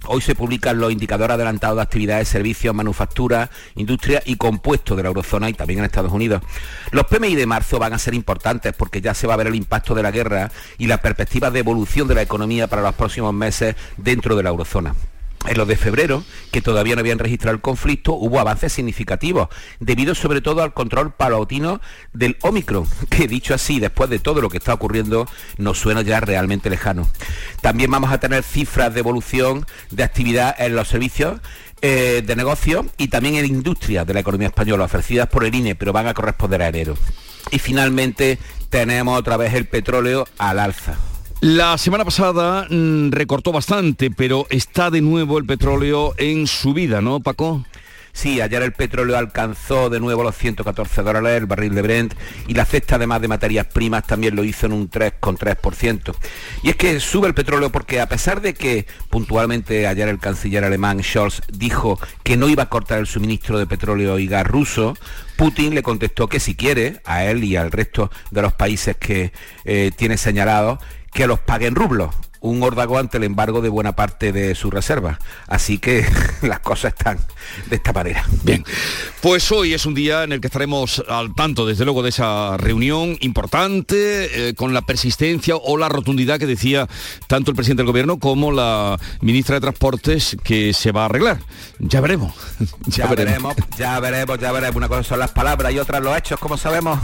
[0.06, 5.08] Hoy se publican los indicadores adelantados de actividades, servicios, manufactura, industria y compuestos de la
[5.08, 6.42] eurozona y también en Estados Unidos.
[6.90, 9.54] Los PMI de marzo van a ser importantes porque ya se va a ver el
[9.54, 13.32] impacto de la guerra y las perspectivas de evolución de la economía para los próximos
[13.32, 14.94] meses dentro de la eurozona.
[15.46, 20.14] En los de febrero, que todavía no habían registrado el conflicto, hubo avances significativos, debido
[20.14, 21.80] sobre todo al control palatino
[22.14, 25.28] del Omicron, que dicho así, después de todo lo que está ocurriendo,
[25.58, 27.08] nos suena ya realmente lejano.
[27.60, 31.40] También vamos a tener cifras de evolución de actividad en los servicios
[31.82, 35.74] eh, de negocio y también en industria de la economía española, ofrecidas por el INE,
[35.74, 36.96] pero van a corresponder a enero.
[37.50, 38.38] Y finalmente
[38.70, 40.96] tenemos otra vez el petróleo al alza.
[41.44, 47.20] La semana pasada mm, recortó bastante, pero está de nuevo el petróleo en subida, ¿no,
[47.20, 47.66] Paco?
[48.14, 52.14] Sí, ayer el petróleo alcanzó de nuevo los 114 dólares el barril de Brent
[52.48, 56.14] y la cesta además de materias primas también lo hizo en un 3,3%.
[56.62, 60.64] Y es que sube el petróleo porque a pesar de que puntualmente ayer el canciller
[60.64, 64.96] alemán Scholz dijo que no iba a cortar el suministro de petróleo y gas ruso,
[65.36, 69.32] Putin le contestó que si quiere, a él y al resto de los países que
[69.66, 70.78] eh, tiene señalados,
[71.14, 72.14] que los paguen rublos
[72.44, 75.18] un órdago ante el embargo de buena parte de su reserva.
[75.46, 76.06] Así que
[76.42, 77.18] las cosas están
[77.70, 78.24] de esta manera.
[78.42, 78.62] Bien,
[79.22, 82.58] pues hoy es un día en el que estaremos al tanto, desde luego, de esa
[82.58, 86.86] reunión importante, eh, con la persistencia o la rotundidad que decía
[87.26, 91.40] tanto el presidente del gobierno como la ministra de Transportes que se va a arreglar.
[91.78, 92.34] Ya veremos.
[92.86, 93.54] ya, veremos.
[93.78, 94.76] ya veremos, ya veremos.
[94.76, 96.98] Una cosa son las palabras y otras los hechos, como sabemos.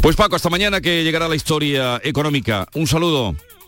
[0.00, 2.66] Pues Paco, hasta mañana que llegará la historia económica.
[2.72, 3.36] Un saludo.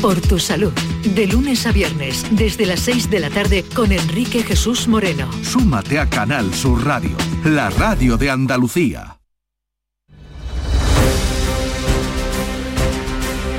[0.00, 0.72] Por tu salud,
[1.04, 5.28] de lunes a viernes, desde las 6 de la tarde con Enrique Jesús Moreno.
[5.42, 9.19] Súmate a Canal Sur Radio, la radio de Andalucía.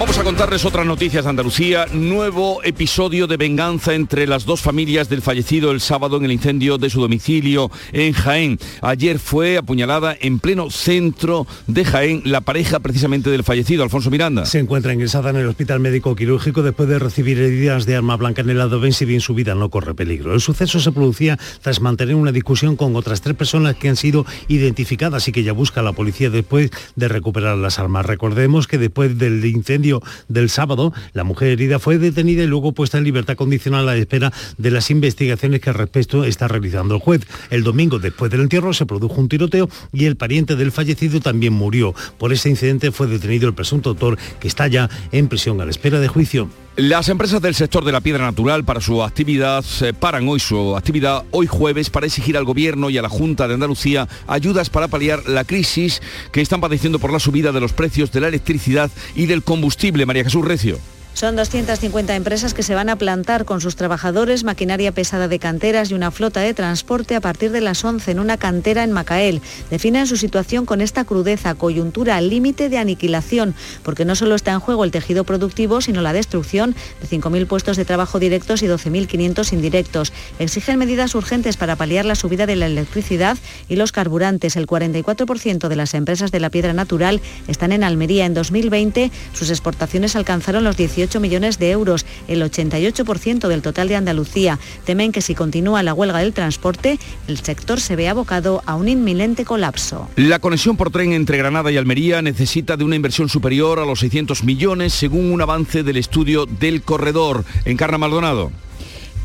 [0.02, 1.86] Vamos a contarles otras noticias de Andalucía.
[1.94, 6.80] Nuevo episodio de venganza entre las dos familias del fallecido el sábado en el incendio
[6.80, 8.58] de su domicilio en Jaén.
[8.82, 14.48] Ayer fue apuñalada en pleno centro de Jaén la pareja precisamente del fallecido, Alfonso Miranda.
[14.48, 18.42] Se encuentra ingresada en el hospital médico quirúrgico después de recibir heridas de arma blanca
[18.42, 20.34] en el abdomen, si bien su vida no corre peligro.
[20.34, 24.26] El suceso se producía tras mantener una discusión con otras tres personas que han sido
[24.48, 28.08] identificadas y que ya busca la policía después de recuperar las armas.
[28.08, 29.92] Recordemos que después del incendio
[30.28, 33.98] del sábado, la mujer herida fue detenida y luego puesta en libertad condicional a la
[33.98, 37.22] espera de las investigaciones que al respecto está realizando el juez.
[37.50, 41.54] El domingo, después del entierro, se produjo un tiroteo y el pariente del fallecido también
[41.54, 41.94] murió.
[42.18, 45.72] Por ese incidente fue detenido el presunto autor que está ya en prisión a la
[45.72, 46.50] espera de juicio.
[46.78, 50.78] Las empresas del sector de la piedra natural para su actividad eh, paran hoy su
[50.78, 54.88] actividad hoy jueves para exigir al gobierno y a la Junta de Andalucía ayudas para
[54.88, 56.02] paliar la crisis
[56.32, 60.06] que están padeciendo por la subida de los precios de la electricidad y del combustible.
[60.06, 60.80] María Jesús Recio.
[61.14, 65.92] Son 250 empresas que se van a plantar con sus trabajadores, maquinaria pesada de canteras
[65.92, 69.42] y una flota de transporte a partir de las 11 en una cantera en Macael.
[69.70, 73.54] Definen su situación con esta crudeza, coyuntura al límite de aniquilación,
[73.84, 77.78] porque no solo está en juego el tejido productivo, sino la destrucción de 5.000 puestos
[77.78, 80.14] de trabajo directos y 12.500 indirectos.
[80.40, 83.38] Exigen medidas urgentes para paliar la subida de la electricidad
[83.68, 84.56] y los carburantes.
[84.56, 88.26] El 44% de las empresas de la piedra natural están en Almería.
[88.26, 93.96] En 2020 sus exportaciones alcanzaron los 18 millones de euros, el 88% del total de
[93.96, 94.60] Andalucía.
[94.86, 98.88] Temen que si continúa la huelga del transporte, el sector se ve abocado a un
[98.88, 100.10] inminente colapso.
[100.16, 104.00] La conexión por tren entre Granada y Almería necesita de una inversión superior a los
[104.00, 107.44] 600 millones según un avance del estudio del corredor.
[107.66, 108.52] Encarna Maldonado.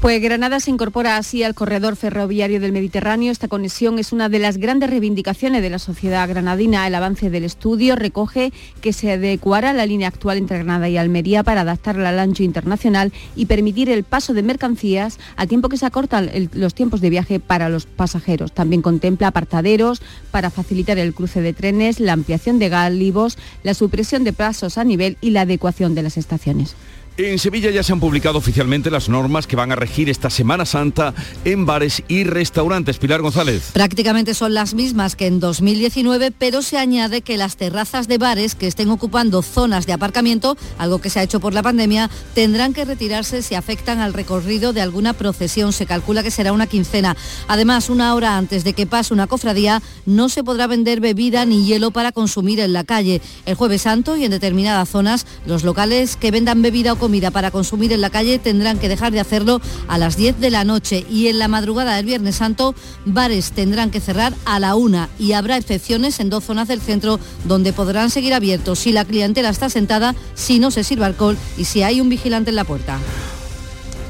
[0.01, 3.32] Pues Granada se incorpora así al corredor ferroviario del Mediterráneo.
[3.32, 6.86] Esta conexión es una de las grandes reivindicaciones de la sociedad granadina.
[6.86, 11.42] El avance del estudio recoge que se adecuará la línea actual entre Granada y Almería
[11.42, 15.86] para adaptarla al ancho internacional y permitir el paso de mercancías a tiempo que se
[15.86, 18.53] acortan los tiempos de viaje para los pasajeros.
[18.53, 24.24] También contempla apartaderos para facilitar el cruce de trenes, la ampliación de gálibos, la supresión
[24.24, 26.76] de pasos a nivel y la adecuación de las estaciones.
[27.18, 30.66] En Sevilla ya se han publicado oficialmente las normas que van a regir esta Semana
[30.66, 31.14] Santa
[31.46, 32.98] en bares y restaurantes.
[32.98, 33.70] Pilar González.
[33.72, 38.54] Prácticamente son las mismas que en 2019, pero se añade que las terrazas de bares
[38.54, 42.74] que estén ocupando zonas de aparcamiento, algo que se ha hecho por la pandemia, tendrán
[42.74, 45.72] que retirarse si afectan al recorrido de alguna procesión.
[45.72, 47.16] Se calcula que será una quincena.
[47.48, 51.64] Además, una hora antes de que pase una cofradía, no se podrá vender bebida ni
[51.64, 53.22] hielo para consumir en la calle.
[53.46, 57.52] El jueves santo y en determinadas zonas, los locales que vendan bebida o comida para
[57.52, 61.07] consumir en la calle tendrán que dejar de hacerlo a las 10 de la noche
[61.09, 65.30] y en la madrugada del Viernes Santo bares tendrán que cerrar a la una y
[65.30, 69.70] habrá excepciones en dos zonas del centro donde podrán seguir abiertos si la clientela está
[69.70, 72.98] sentada, si no se sirve alcohol y si hay un vigilante en la puerta.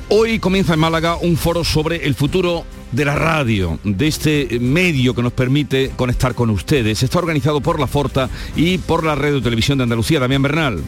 [0.09, 5.15] Hoy comienza en Málaga un foro sobre el futuro de la radio, de este medio
[5.15, 7.03] que nos permite conectar con ustedes.
[7.03, 10.19] Está organizado por la Forta y por la Radio Televisión de Andalucía.
[10.19, 10.83] Damián Bernal.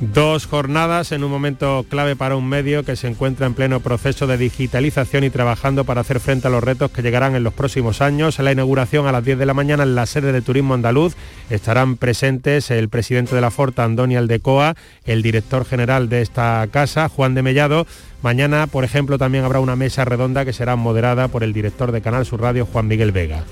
[0.00, 4.28] Dos jornadas en un momento clave para un medio que se encuentra en pleno proceso
[4.28, 8.00] de digitalización y trabajando para hacer frente a los retos que llegarán en los próximos
[8.00, 8.38] años.
[8.38, 11.16] La inauguración a las 10 de la mañana en la sede de Turismo Andaluz
[11.50, 17.08] estarán presentes el presidente de la Forta, Andoni Aldecoa, el director general de esta casa,
[17.08, 17.84] Juan de Mellado.
[18.22, 22.02] Mañana, por ejemplo, también habrá una mesa redonda que será moderada por el director de
[22.02, 23.42] Canal Sur Radio, Juan Miguel Vega.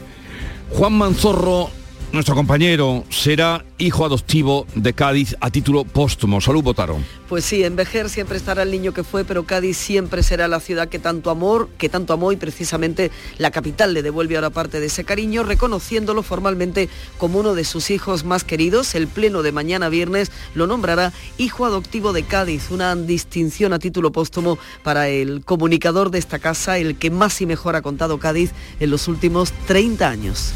[0.70, 1.70] Juan Manzorro
[2.12, 6.40] nuestro compañero será hijo adoptivo de Cádiz a título póstumo.
[6.40, 6.98] Salud, Botaro.
[7.28, 10.60] Pues sí, en Vejer siempre estará el niño que fue, pero Cádiz siempre será la
[10.60, 14.80] ciudad que tanto amor, que tanto amó y precisamente la capital le devuelve ahora parte
[14.80, 16.88] de ese cariño, reconociéndolo formalmente
[17.18, 18.94] como uno de sus hijos más queridos.
[18.94, 24.12] El pleno de mañana viernes lo nombrará hijo adoptivo de Cádiz, una distinción a título
[24.12, 28.52] póstumo para el comunicador de esta casa, el que más y mejor ha contado Cádiz
[28.80, 30.52] en los últimos 30 años.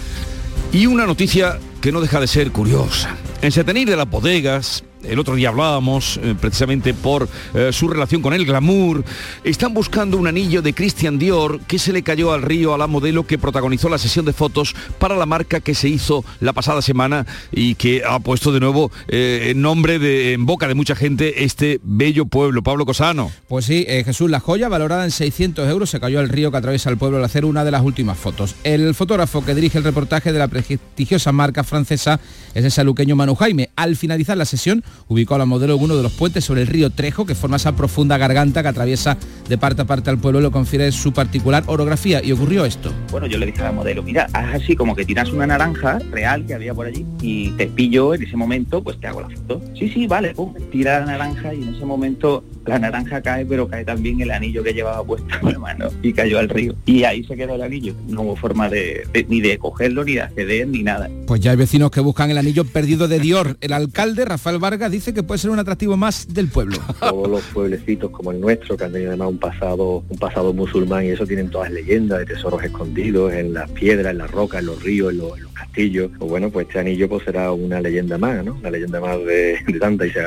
[0.73, 3.17] Y una noticia que no deja de ser curiosa.
[3.43, 8.23] En Setenir de las bodegas, el otro día hablábamos eh, precisamente por eh, su relación
[8.23, 9.05] con el glamour,
[9.45, 12.87] están buscando un anillo de Christian Dior que se le cayó al río a la
[12.87, 16.83] modelo que protagonizó la sesión de fotos para la marca que se hizo la pasada
[16.83, 21.45] semana y que ha puesto de nuevo eh, en nombre en boca de mucha gente
[21.45, 22.63] este bello pueblo.
[22.63, 23.31] Pablo Cosano.
[23.49, 26.91] Pues sí, Jesús, la joya valorada en 600 euros se cayó al río que atraviesa
[26.91, 28.55] el pueblo al hacer una de las últimas fotos.
[28.65, 32.21] El fotógrafo que dirige el reportaje de la prestigiosa marca francesa
[32.55, 33.71] es el saluqueño Manu Jaime.
[33.77, 36.67] Al finalizar la sesión, ubicó a la modelo en uno de los puentes sobre el
[36.67, 39.17] río Trejo, que forma esa profunda garganta que atraviesa
[39.49, 42.23] de parte a parte al pueblo y lo confiere su particular orografía.
[42.23, 42.93] Y ocurrió esto.
[43.11, 45.99] Bueno, yo le dije a la modelo, mira, haz así como que tiras una naranja
[46.11, 49.31] real que había por allí y te pillo en ese momento, pues te hago la
[49.31, 49.61] foto.
[49.79, 53.69] Sí, sí, vale, pum, tira la naranja y en ese momento la naranja cae, pero
[53.69, 56.75] cae también el anillo que llevaba puesto en la mano y cayó al río.
[56.87, 57.95] Y ahí se quedó el anillo.
[58.09, 61.09] No hubo forma de, de- ni de cogerlo, ni de acceder, ni nada.
[61.27, 63.57] Pues ya hay vecinos que buscan el anillo perdido de Dior.
[63.61, 66.79] El alcalde, Rafael Vargas, dice que puede ser un atractivo más del pueblo.
[67.01, 71.05] todos los pueblecitos como el nuestro que han tenido además un pasado un pasado musulmán
[71.05, 74.67] y eso tienen todas leyendas de tesoros escondidos en las piedras en las rocas en
[74.67, 77.81] los ríos en los, en los castillos o bueno pues este anillo pues será una
[77.81, 80.21] leyenda más no una leyenda más de, de tanta y se,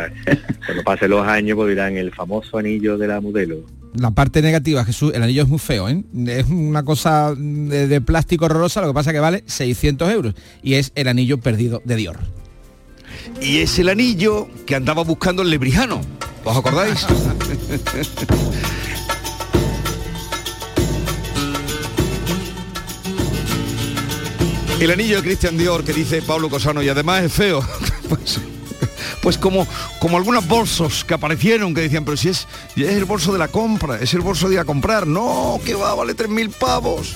[0.65, 3.57] cuando pasen los años pues dirán el famoso anillo de la modelo
[3.95, 6.03] La parte negativa, Jesús, el anillo es muy feo, ¿eh?
[6.27, 10.33] Es una cosa de, de plástico horrorosa, lo que pasa que vale 600 euros.
[10.63, 12.17] Y es el anillo perdido de Dior.
[13.39, 16.01] Y es el anillo que andaba buscando el lebrijano.
[16.43, 17.05] ¿Os acordáis?
[24.79, 27.61] El anillo de Christian Dior que dice Pablo Cosano y además es feo.
[28.09, 28.39] Pues,
[29.23, 29.65] pues como,
[29.99, 33.47] como algunos bolsos que aparecieron que decían, pero si es, es el bolso de la
[33.47, 35.07] compra, es el bolso de ir a comprar.
[35.07, 37.15] No, que va, vale 3.000 pavos.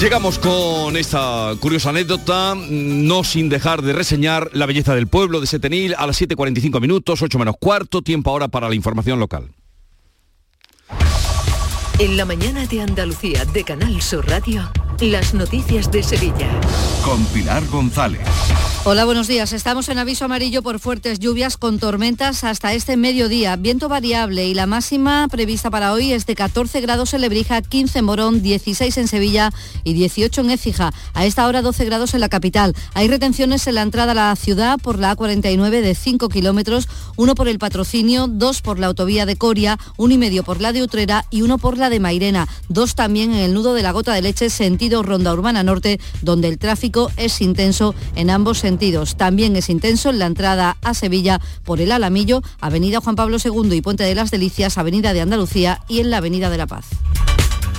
[0.00, 5.46] Llegamos con esta curiosa anécdota, no sin dejar de reseñar la belleza del pueblo de
[5.46, 9.50] Setenil a las 7.45 minutos, 8 menos cuarto, tiempo ahora para la información local.
[11.98, 14.70] En la mañana de Andalucía de Canal Sur Radio,
[15.00, 16.50] las noticias de Sevilla.
[17.02, 18.20] Con Pilar González.
[18.88, 19.52] Hola, buenos días.
[19.52, 23.56] Estamos en aviso amarillo por fuertes lluvias con tormentas hasta este mediodía.
[23.56, 27.98] Viento variable y la máxima prevista para hoy es de 14 grados en Lebrija, 15
[27.98, 30.92] en Morón, 16 en Sevilla y 18 en Écija.
[31.14, 32.76] A esta hora 12 grados en la capital.
[32.94, 37.34] Hay retenciones en la entrada a la ciudad por la A49 de 5 kilómetros, uno
[37.34, 40.84] por el patrocinio, dos por la autovía de Coria, uno y medio por la de
[40.84, 42.48] Utrera y uno por la de Mairena.
[42.68, 46.48] Dos también en el nudo de la Gota de Leche, sentido Ronda Urbana Norte, donde
[46.48, 49.16] el tráfico es intenso en ambos sentidos.
[49.16, 53.74] También es intenso en la entrada a Sevilla por el Alamillo, Avenida Juan Pablo II
[53.74, 56.86] y Puente de las Delicias, Avenida de Andalucía y en la Avenida de la Paz.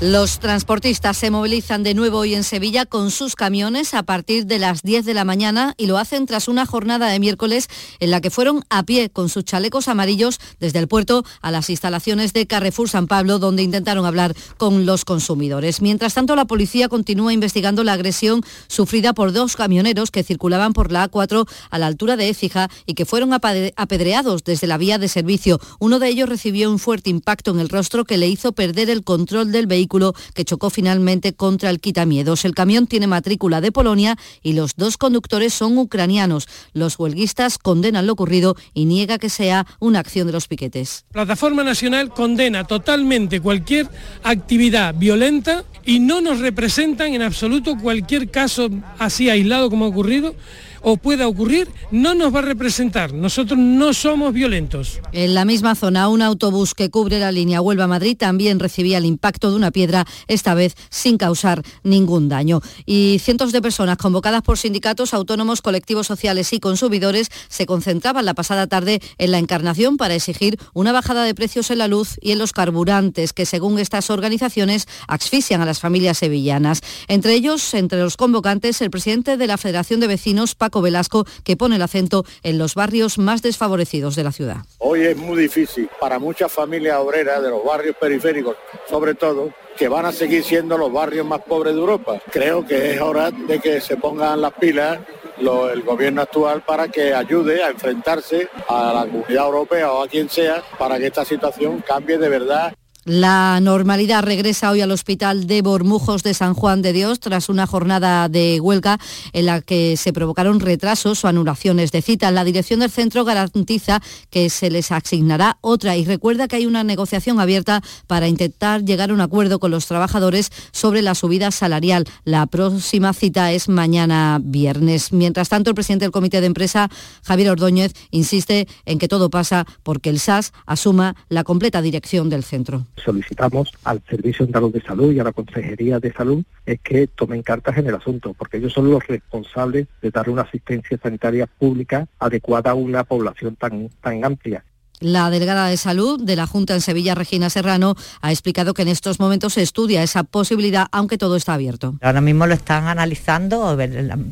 [0.00, 4.58] Los transportistas se movilizan de nuevo hoy en Sevilla con sus camiones a partir de
[4.58, 8.22] las 10 de la mañana y lo hacen tras una jornada de miércoles en la
[8.22, 12.46] que fueron a pie con sus chalecos amarillos desde el puerto a las instalaciones de
[12.46, 15.82] Carrefour San Pablo donde intentaron hablar con los consumidores.
[15.82, 20.92] Mientras tanto, la policía continúa investigando la agresión sufrida por dos camioneros que circulaban por
[20.92, 25.08] la A4 a la altura de Écija y que fueron apedreados desde la vía de
[25.08, 25.60] servicio.
[25.78, 29.04] Uno de ellos recibió un fuerte impacto en el rostro que le hizo perder el
[29.04, 29.89] control del vehículo
[30.34, 32.44] que chocó finalmente contra el quitamiedos.
[32.44, 36.46] El camión tiene matrícula de Polonia y los dos conductores son ucranianos.
[36.72, 41.04] Los huelguistas condenan lo ocurrido y niega que sea una acción de los piquetes.
[41.12, 43.88] Plataforma Nacional condena totalmente cualquier
[44.22, 48.68] actividad violenta y no nos representan en absoluto cualquier caso
[48.98, 50.34] así aislado como ha ocurrido
[50.82, 53.12] o pueda ocurrir, no nos va a representar.
[53.12, 55.00] Nosotros no somos violentos.
[55.12, 59.50] En la misma zona, un autobús que cubre la línea Huelva-Madrid también recibía el impacto
[59.50, 62.60] de una piedra, esta vez sin causar ningún daño.
[62.86, 68.34] Y cientos de personas convocadas por sindicatos, autónomos, colectivos sociales y consumidores se concentraban la
[68.34, 72.32] pasada tarde en la Encarnación para exigir una bajada de precios en la luz y
[72.32, 76.80] en los carburantes, que según estas organizaciones asfixian a las familias sevillanas.
[77.08, 81.56] Entre ellos, entre los convocantes, el presidente de la Federación de Vecinos, Paco Velasco, que
[81.56, 84.58] pone el acento en los barrios más desfavorecidos de la ciudad.
[84.78, 88.56] Hoy es muy difícil para muchas familias obreras de los barrios periféricos,
[88.88, 92.20] sobre todo, que van a seguir siendo los barrios más pobres de Europa.
[92.30, 94.98] Creo que es hora de que se pongan las pilas
[95.38, 100.08] lo- el gobierno actual para que ayude a enfrentarse a la comunidad europea o a
[100.08, 102.74] quien sea para que esta situación cambie de verdad
[103.12, 107.66] La normalidad regresa hoy al hospital de Bormujos de San Juan de Dios tras una
[107.66, 109.00] jornada de huelga
[109.32, 112.30] en la que se provocaron retrasos o anulaciones de cita.
[112.30, 114.00] La dirección del centro garantiza
[114.30, 119.10] que se les asignará otra y recuerda que hay una negociación abierta para intentar llegar
[119.10, 122.04] a un acuerdo con los trabajadores sobre la subida salarial.
[122.22, 125.12] La próxima cita es mañana viernes.
[125.12, 126.88] Mientras tanto, el presidente del comité de empresa,
[127.24, 132.44] Javier Ordóñez, insiste en que todo pasa porque el SAS asuma la completa dirección del
[132.44, 137.06] centro solicitamos al Servicio Andaluz de Salud y a la Consejería de Salud es que
[137.06, 141.46] tomen cartas en el asunto, porque ellos son los responsables de dar una asistencia sanitaria
[141.46, 144.64] pública adecuada a una población tan, tan amplia.
[145.00, 148.88] La delegada de salud de la Junta en Sevilla, Regina Serrano, ha explicado que en
[148.88, 151.94] estos momentos se estudia esa posibilidad, aunque todo está abierto.
[152.02, 153.78] Ahora mismo lo están analizando,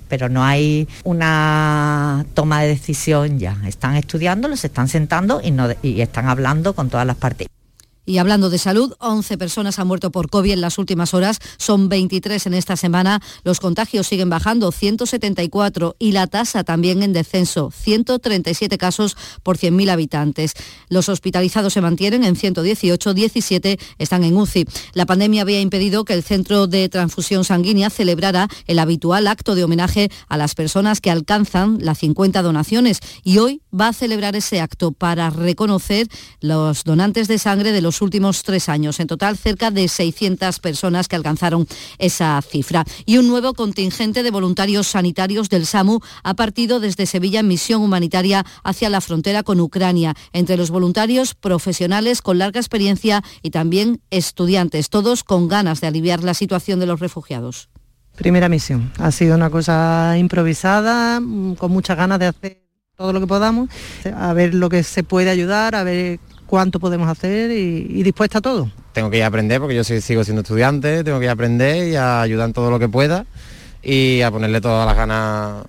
[0.08, 3.56] pero no hay una toma de decisión ya.
[3.66, 7.48] Están estudiándolo, se están sentando y, no, y están hablando con todas las partes.
[8.08, 11.90] Y hablando de salud, 11 personas han muerto por COVID en las últimas horas, son
[11.90, 13.20] 23 en esta semana.
[13.44, 19.90] Los contagios siguen bajando, 174, y la tasa también en descenso, 137 casos por 100.000
[19.90, 20.54] habitantes.
[20.88, 24.64] Los hospitalizados se mantienen en 118, 17 están en UCI.
[24.94, 29.64] La pandemia había impedido que el Centro de Transfusión Sanguínea celebrara el habitual acto de
[29.64, 34.62] homenaje a las personas que alcanzan las 50 donaciones y hoy va a celebrar ese
[34.62, 36.08] acto para reconocer
[36.40, 39.00] los donantes de sangre de los últimos tres años.
[39.00, 41.66] En total, cerca de 600 personas que alcanzaron
[41.98, 42.84] esa cifra.
[43.06, 47.82] Y un nuevo contingente de voluntarios sanitarios del SAMU ha partido desde Sevilla en misión
[47.82, 50.14] humanitaria hacia la frontera con Ucrania.
[50.32, 56.22] Entre los voluntarios, profesionales con larga experiencia y también estudiantes, todos con ganas de aliviar
[56.22, 57.68] la situación de los refugiados.
[58.16, 58.90] Primera misión.
[58.98, 63.68] Ha sido una cosa improvisada, mm, con muchas ganas de hacer todo lo que podamos,
[64.12, 66.18] a ver lo que se puede ayudar, a ver
[66.48, 68.68] cuánto podemos hacer y, dispuesta a todo.
[68.92, 71.88] Tengo que ir a aprender porque yo sigo siendo estudiante, tengo que ir a aprender
[71.88, 73.26] y a ayudar en todo lo que pueda
[73.82, 75.64] y a ponerle todas las ganas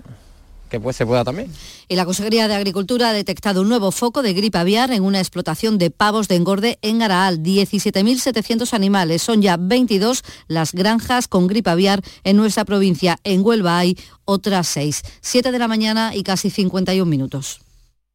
[0.69, 1.51] que pues se pueda también.
[1.88, 5.19] Y la Consejería de Agricultura ha detectado un nuevo foco de gripe aviar en una
[5.19, 7.39] explotación de pavos de engorde en Araal.
[7.39, 9.21] 17.700 animales.
[9.21, 13.17] Son ya 22 las granjas con gripe aviar en nuestra provincia.
[13.23, 15.01] En Huelva hay otras 6.
[15.21, 17.61] 7 de la mañana y casi 51 minutos.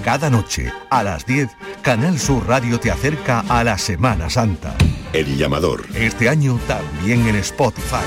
[0.05, 1.49] Cada noche, a las 10,
[1.82, 4.76] Canal Sur Radio te acerca a la Semana Santa.
[5.14, 5.86] El llamador.
[5.94, 8.04] Este año también en Spotify.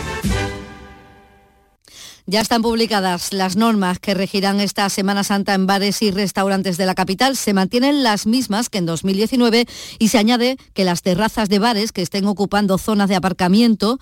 [2.28, 6.86] Ya están publicadas las normas que regirán esta Semana Santa en bares y restaurantes de
[6.86, 7.36] la capital.
[7.36, 9.66] Se mantienen las mismas que en 2019
[9.97, 13.97] y se añade que las terrazas de bares que estén ocupando zonas de aparcamiento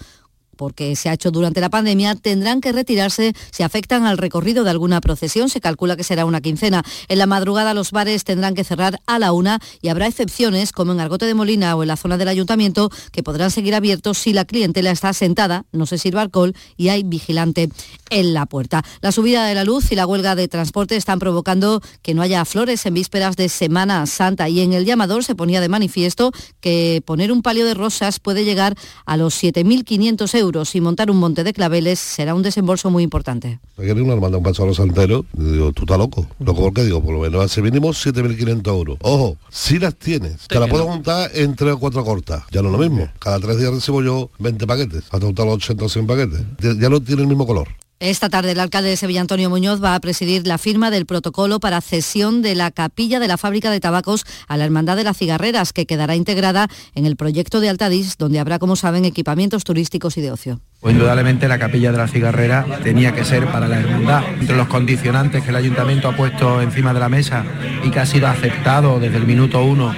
[0.60, 4.70] porque se ha hecho durante la pandemia, tendrán que retirarse si afectan al recorrido de
[4.70, 5.47] alguna procesión.
[5.47, 6.84] Se calcula que será una quincena.
[7.07, 10.91] En la madrugada los bares tendrán que cerrar a la una y habrá excepciones, como
[10.91, 14.34] en Argote de Molina o en la zona del ayuntamiento, que podrán seguir abiertos si
[14.34, 17.70] la clientela está sentada, no se sirva alcohol y hay vigilante
[18.10, 18.84] en la puerta.
[18.99, 22.43] La subida de la luz y la huelga de transporte están provocando que no haya
[22.43, 27.01] flores en vísperas de Semana Santa y en el llamador se ponía de manifiesto que
[27.05, 31.43] poner un palio de rosas puede llegar a los 7.500 euros y montar un monte
[31.43, 33.60] de claveles será un desembolso muy importante.
[33.78, 36.26] Ayer una manda un paso a los santeros digo, tú estás loco.
[36.39, 38.97] Loco porque digo, por lo menos hace mínimo 7.500 euros.
[39.02, 42.43] Ojo, si las tienes, te la puedo montar en tres o cuatro cortas.
[42.52, 43.08] Ya no es lo mismo.
[43.20, 46.41] Cada tres días recibo yo 20 paquetes, hasta juntar los 80 o 100 paquetes.
[46.80, 47.68] Ya no tiene el mismo color.
[48.02, 51.60] Esta tarde el alcalde de Sevilla, Antonio Muñoz, va a presidir la firma del protocolo
[51.60, 55.18] para cesión de la capilla de la fábrica de tabacos a la Hermandad de las
[55.18, 60.18] Cigarreras, que quedará integrada en el proyecto de Altadis, donde habrá, como saben, equipamientos turísticos
[60.18, 60.62] y de ocio.
[60.80, 64.24] Pues indudablemente la capilla de la cigarrera tenía que ser para la hermandad.
[64.39, 67.43] Entre los condicionantes que el ayuntamiento ha puesto encima de la mesa
[67.84, 69.93] y que ha sido aceptado desde el minuto uno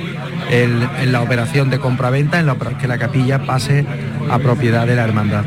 [0.50, 3.86] en la operación de compraventa, en la que la capilla pase
[4.28, 5.46] a propiedad de la hermandad.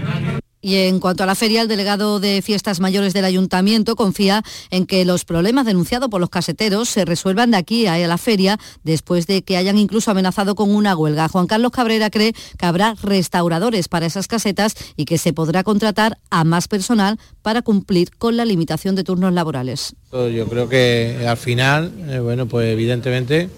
[0.64, 4.86] Y en cuanto a la feria, el delegado de Fiestas Mayores del Ayuntamiento confía en
[4.86, 9.26] que los problemas denunciados por los caseteros se resuelvan de aquí a la feria después
[9.26, 11.28] de que hayan incluso amenazado con una huelga.
[11.28, 16.16] Juan Carlos Cabrera cree que habrá restauradores para esas casetas y que se podrá contratar
[16.30, 19.94] a más personal para cumplir con la limitación de turnos laborales.
[20.12, 23.50] Yo creo que al final, eh, bueno, pues evidentemente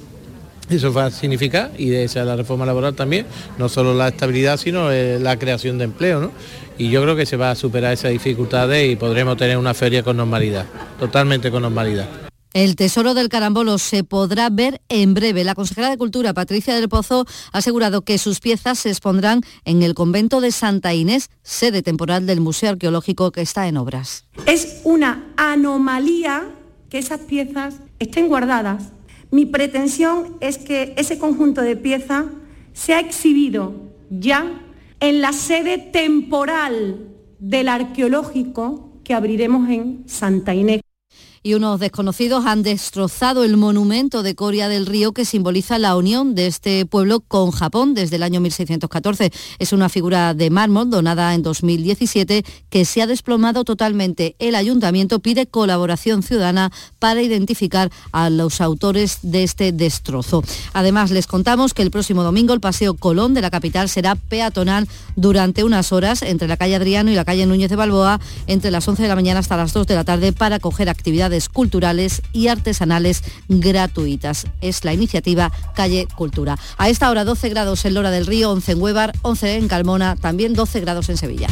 [0.69, 3.27] eso va a significar, y de esa la reforma laboral también,
[3.57, 6.33] no solo la estabilidad, sino eh, la creación de empleo, ¿no?
[6.79, 10.03] Y yo creo que se va a superar esas dificultades y podremos tener una feria
[10.03, 10.67] con normalidad,
[10.99, 12.09] totalmente con normalidad.
[12.53, 15.45] El Tesoro del Carambolo se podrá ver en breve.
[15.45, 19.83] La consejera de Cultura, Patricia del Pozo, ha asegurado que sus piezas se expondrán en
[19.83, 24.25] el convento de Santa Inés, sede temporal del Museo Arqueológico que está en obras.
[24.47, 26.45] Es una anomalía
[26.89, 28.85] que esas piezas estén guardadas
[29.31, 32.27] mi pretensión es que ese conjunto de piezas
[32.73, 33.75] sea exhibido
[34.09, 34.63] ya
[35.09, 40.81] en la sede temporal del arqueológico que abriremos en Santa Inés
[41.47, 46.35] y unos desconocidos han destrozado el monumento de Coria del Río que simboliza la unión
[46.35, 49.31] de este pueblo con Japón desde el año 1614.
[49.61, 54.35] Es una figura de mármol donada en 2017 que se ha desplomado totalmente.
[54.41, 60.43] El ayuntamiento pide colaboración ciudadana para identificar a los autores de este destrozo.
[60.73, 64.89] Además, les contamos que el próximo domingo el Paseo Colón de la capital será peatonal
[65.15, 68.19] durante unas horas entre la calle Adriano y la calle Núñez de Balboa
[68.49, 71.36] entre las 11 de la mañana hasta las 2 de la tarde para acoger actividades
[71.49, 74.47] culturales y artesanales gratuitas.
[74.61, 76.59] Es la iniciativa Calle Cultura.
[76.79, 80.17] A esta hora 12 grados en Lora del Río, 11 en Huevar, 11 en Calmona,
[80.17, 81.49] también 12 grados en Sevilla.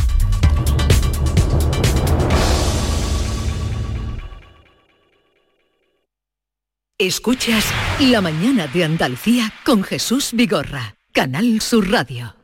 [6.98, 7.66] Escuchas
[7.98, 12.43] La mañana de Andalucía con Jesús Vigorra, Canal Sur Radio.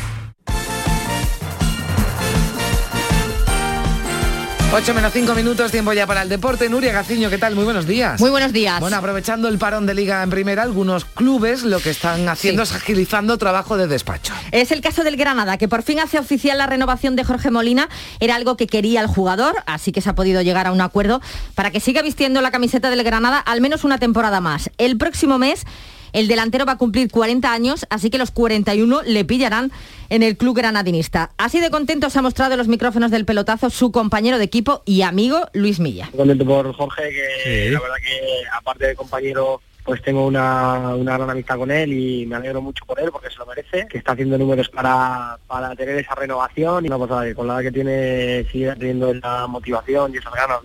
[4.73, 6.69] 8 menos 5 minutos, tiempo ya para el deporte.
[6.69, 7.55] Nuria Gaciño, ¿qué tal?
[7.55, 8.21] Muy buenos días.
[8.21, 8.79] Muy buenos días.
[8.79, 12.71] Bueno, aprovechando el parón de liga en primera, algunos clubes lo que están haciendo es
[12.71, 14.33] agilizando trabajo de despacho.
[14.51, 17.89] Es el caso del Granada, que por fin hace oficial la renovación de Jorge Molina.
[18.21, 21.19] Era algo que quería el jugador, así que se ha podido llegar a un acuerdo
[21.53, 24.69] para que siga vistiendo la camiseta del Granada al menos una temporada más.
[24.77, 25.65] El próximo mes
[26.13, 29.71] el delantero va a cumplir 40 años, así que los 41 le pillarán
[30.09, 31.31] en el club granadinista.
[31.37, 34.83] Así de contento se ha mostrado en los micrófonos del pelotazo su compañero de equipo
[34.85, 36.09] y amigo Luis Milla.
[36.15, 41.57] Contento por Jorge, que la verdad que aparte de compañero pues tengo una, gran amistad
[41.57, 44.37] con él y me alegro mucho por él porque se lo merece, que está haciendo
[44.37, 48.75] números para, para tener esa renovación y no, pues, con la edad que tiene sigue
[48.75, 50.59] teniendo esa motivación y esas ganas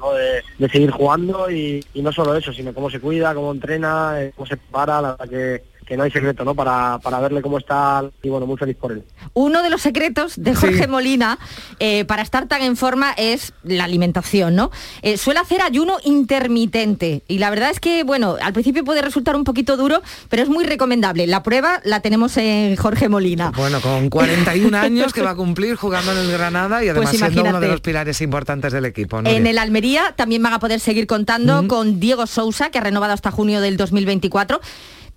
[0.58, 4.32] de, seguir jugando y, y, no solo eso, sino cómo se cuida, cómo entrena, eh,
[4.36, 6.54] cómo se para, la verdad que que no hay secreto, ¿no?
[6.54, 9.04] Para, para verle cómo está y bueno, muy feliz por él.
[9.34, 11.38] Uno de los secretos de Jorge Molina
[11.78, 14.70] eh, para estar tan en forma es la alimentación, ¿no?
[15.02, 19.36] Eh, suele hacer ayuno intermitente y la verdad es que, bueno, al principio puede resultar
[19.36, 21.26] un poquito duro, pero es muy recomendable.
[21.28, 23.52] La prueba la tenemos en Jorge Molina.
[23.56, 27.20] Bueno, con 41 años que va a cumplir jugando en el Granada y además pues
[27.20, 29.20] siendo uno de los pilares importantes del equipo.
[29.20, 33.12] En el Almería también van a poder seguir contando con Diego Sousa, que ha renovado
[33.12, 34.60] hasta junio del 2024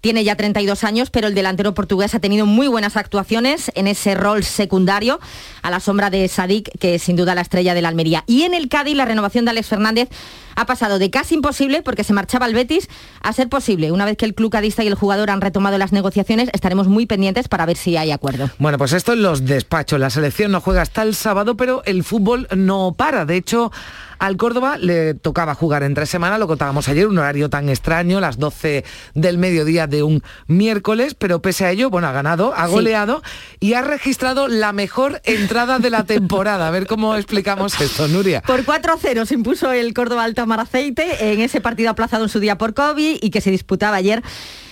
[0.02, 4.16] tiene ya 32 años, pero el delantero portugués ha tenido muy buenas actuaciones en ese
[4.16, 5.20] rol secundario
[5.62, 8.24] a la sombra de Sadik, que es sin duda la estrella de la Almería.
[8.28, 10.10] Y en el Cádiz la renovación de Alex Fernández
[10.56, 12.90] ha pasado de casi imposible, porque se marchaba al Betis,
[13.22, 13.92] a ser posible.
[13.92, 17.06] Una vez que el club cadista y el jugador han retomado las negociaciones, estaremos muy
[17.06, 18.50] pendientes para ver si hay acuerdo.
[18.58, 20.00] Bueno, pues esto en los despachos.
[20.00, 23.26] La selección no juega hasta el sábado, pero el fútbol no para.
[23.26, 23.72] De hecho,
[24.20, 28.38] al Córdoba le tocaba jugar entre semana, lo contábamos ayer, un horario tan extraño, las
[28.38, 28.84] 12
[29.16, 33.24] del mediodía de un miércoles, pero pese a ello, bueno, ha ganado, ha goleado
[33.60, 36.68] y ha registrado la mejor entrada de la temporada.
[36.68, 38.42] A ver cómo explicamos esto, Nuria.
[38.42, 42.40] Por 4-0 se impuso el Córdoba Alta Mar Aceite en ese partido aplazado en su
[42.40, 44.22] día por COVID y que se disputaba ayer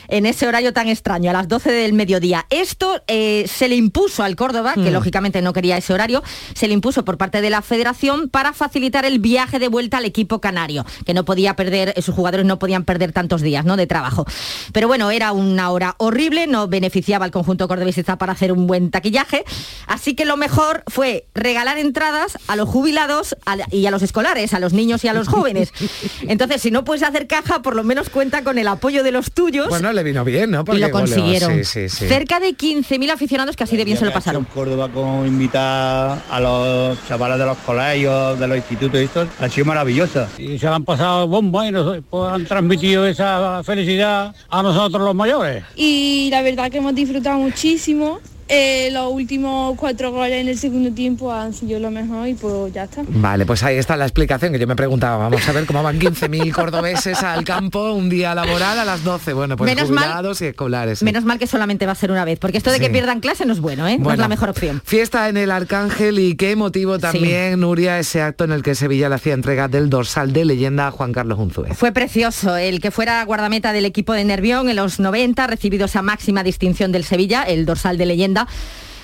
[0.08, 2.45] en ese horario tan extraño, a las 12 del mediodía.
[2.49, 4.93] Esto eh, se le impuso al Córdoba, que mm.
[4.93, 9.05] lógicamente no quería ese horario, se le impuso por parte de la federación para facilitar
[9.05, 12.84] el viaje de vuelta al equipo canario, que no podía perder, sus jugadores no podían
[12.84, 13.78] perder tantos días ¿no?
[13.78, 14.26] de trabajo.
[14.74, 18.91] Pero bueno, era una hora horrible, no beneficiaba al conjunto cordobesista para hacer un buen
[18.91, 19.43] taquillaje,
[19.88, 23.36] así que lo mejor fue regalar entradas a los jubilados
[23.72, 25.74] y a los escolares, a los niños y a los jóvenes.
[26.22, 29.32] Entonces, si no puedes hacer caja, por lo menos cuenta con el apoyo de los
[29.32, 29.68] tuyos
[29.98, 30.62] le vino bien, ¿no?
[30.62, 31.54] y Porque lo goleó, consiguieron.
[31.58, 32.08] sí, sí, sí.
[32.08, 34.45] Cerca de 15.000 aficionados que así de bien se lo pasaron.
[34.45, 39.50] Córdoba con invitar a los chavales de los colegios, de los institutos y esto, ha
[39.50, 40.30] sido maravillosa.
[40.38, 45.16] Y se han pasado bomba y nos pues, han transmitido esa felicidad a nosotros los
[45.16, 45.64] mayores.
[45.76, 48.20] y la verdad que hemos disfrutado muchísimo.
[48.50, 52.74] Eh, los últimos cuatro goles en el segundo tiempo han sido lo mejor y pues
[52.74, 53.04] ya está.
[53.08, 55.18] Vale, pues ahí está la explicación que yo me preguntaba.
[55.18, 59.34] Vamos a ver cómo van 15.000 cordobeses al campo un día laboral a las 12.
[59.34, 61.04] Bueno, pues Menos mal- y escolares.
[61.04, 63.45] Menos mal que solamente va a ser una vez, porque esto de que pierdan clase
[63.45, 63.98] no es bueno, ¿eh?
[63.98, 64.82] no es la mejor opción.
[64.86, 69.10] Fiesta en el Arcángel y qué motivo también, Nuria, ese acto en el que Sevilla
[69.10, 71.74] le hacía entrega del dorsal de leyenda a Juan Carlos Unzué.
[71.74, 75.86] Fue precioso el que fuera guardameta del equipo de Nervión en los 90, ha recibido
[75.86, 78.36] esa máxima distinción del Sevilla, el dorsal de leyenda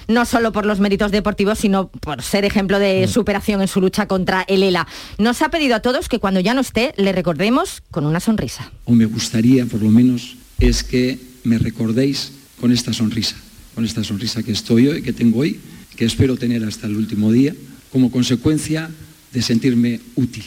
[0.07, 4.07] no solo por los méritos deportivos, sino por ser ejemplo de superación en su lucha
[4.07, 4.87] contra el ELA.
[5.17, 8.71] Nos ha pedido a todos que cuando ya no esté, le recordemos con una sonrisa.
[8.85, 13.35] o me gustaría por lo menos, es que me recordéis con esta sonrisa,
[13.75, 15.59] con esta sonrisa que estoy hoy, que tengo hoy,
[15.95, 17.53] que espero tener hasta el último día,
[17.91, 18.89] como consecuencia
[19.31, 20.43] de sentirme útil.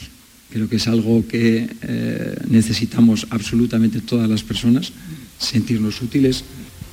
[0.51, 4.91] Creo que es algo que eh, necesitamos absolutamente todas las personas,
[5.37, 6.43] sentirnos útiles.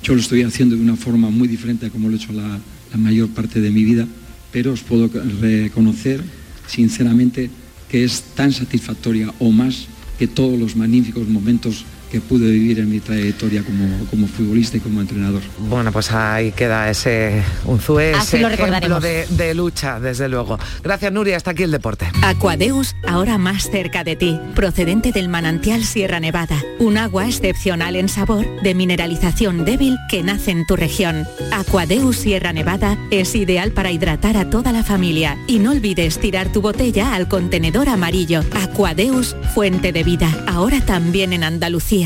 [0.05, 2.61] Yo lo estoy haciendo de una forma muy diferente a como lo he hecho la,
[2.91, 4.07] la mayor parte de mi vida,
[4.53, 5.09] pero os puedo
[5.41, 6.23] reconocer
[6.67, 7.49] sinceramente
[7.89, 9.87] que es tan satisfactoria o más
[10.19, 14.81] que todos los magníficos momentos que pude vivir en mi trayectoria como, como futbolista y
[14.81, 15.43] como entrenador.
[15.59, 20.57] Bueno, pues ahí queda ese Unzué, ese lo ejemplo de, de lucha, desde luego.
[20.85, 21.37] Gracias, Nuria.
[21.37, 22.07] Hasta aquí el deporte.
[22.23, 28.09] Aquadeus, ahora más cerca de ti, procedente del manantial Sierra Nevada, un agua excepcional en
[28.09, 31.27] sabor, de mineralización débil que nace en tu región.
[31.51, 36.53] Aquadeus Sierra Nevada es ideal para hidratar a toda la familia y no olvides tirar
[36.53, 38.45] tu botella al contenedor amarillo.
[38.53, 42.04] Aquadeus, fuente de vida, ahora también en Andalucía.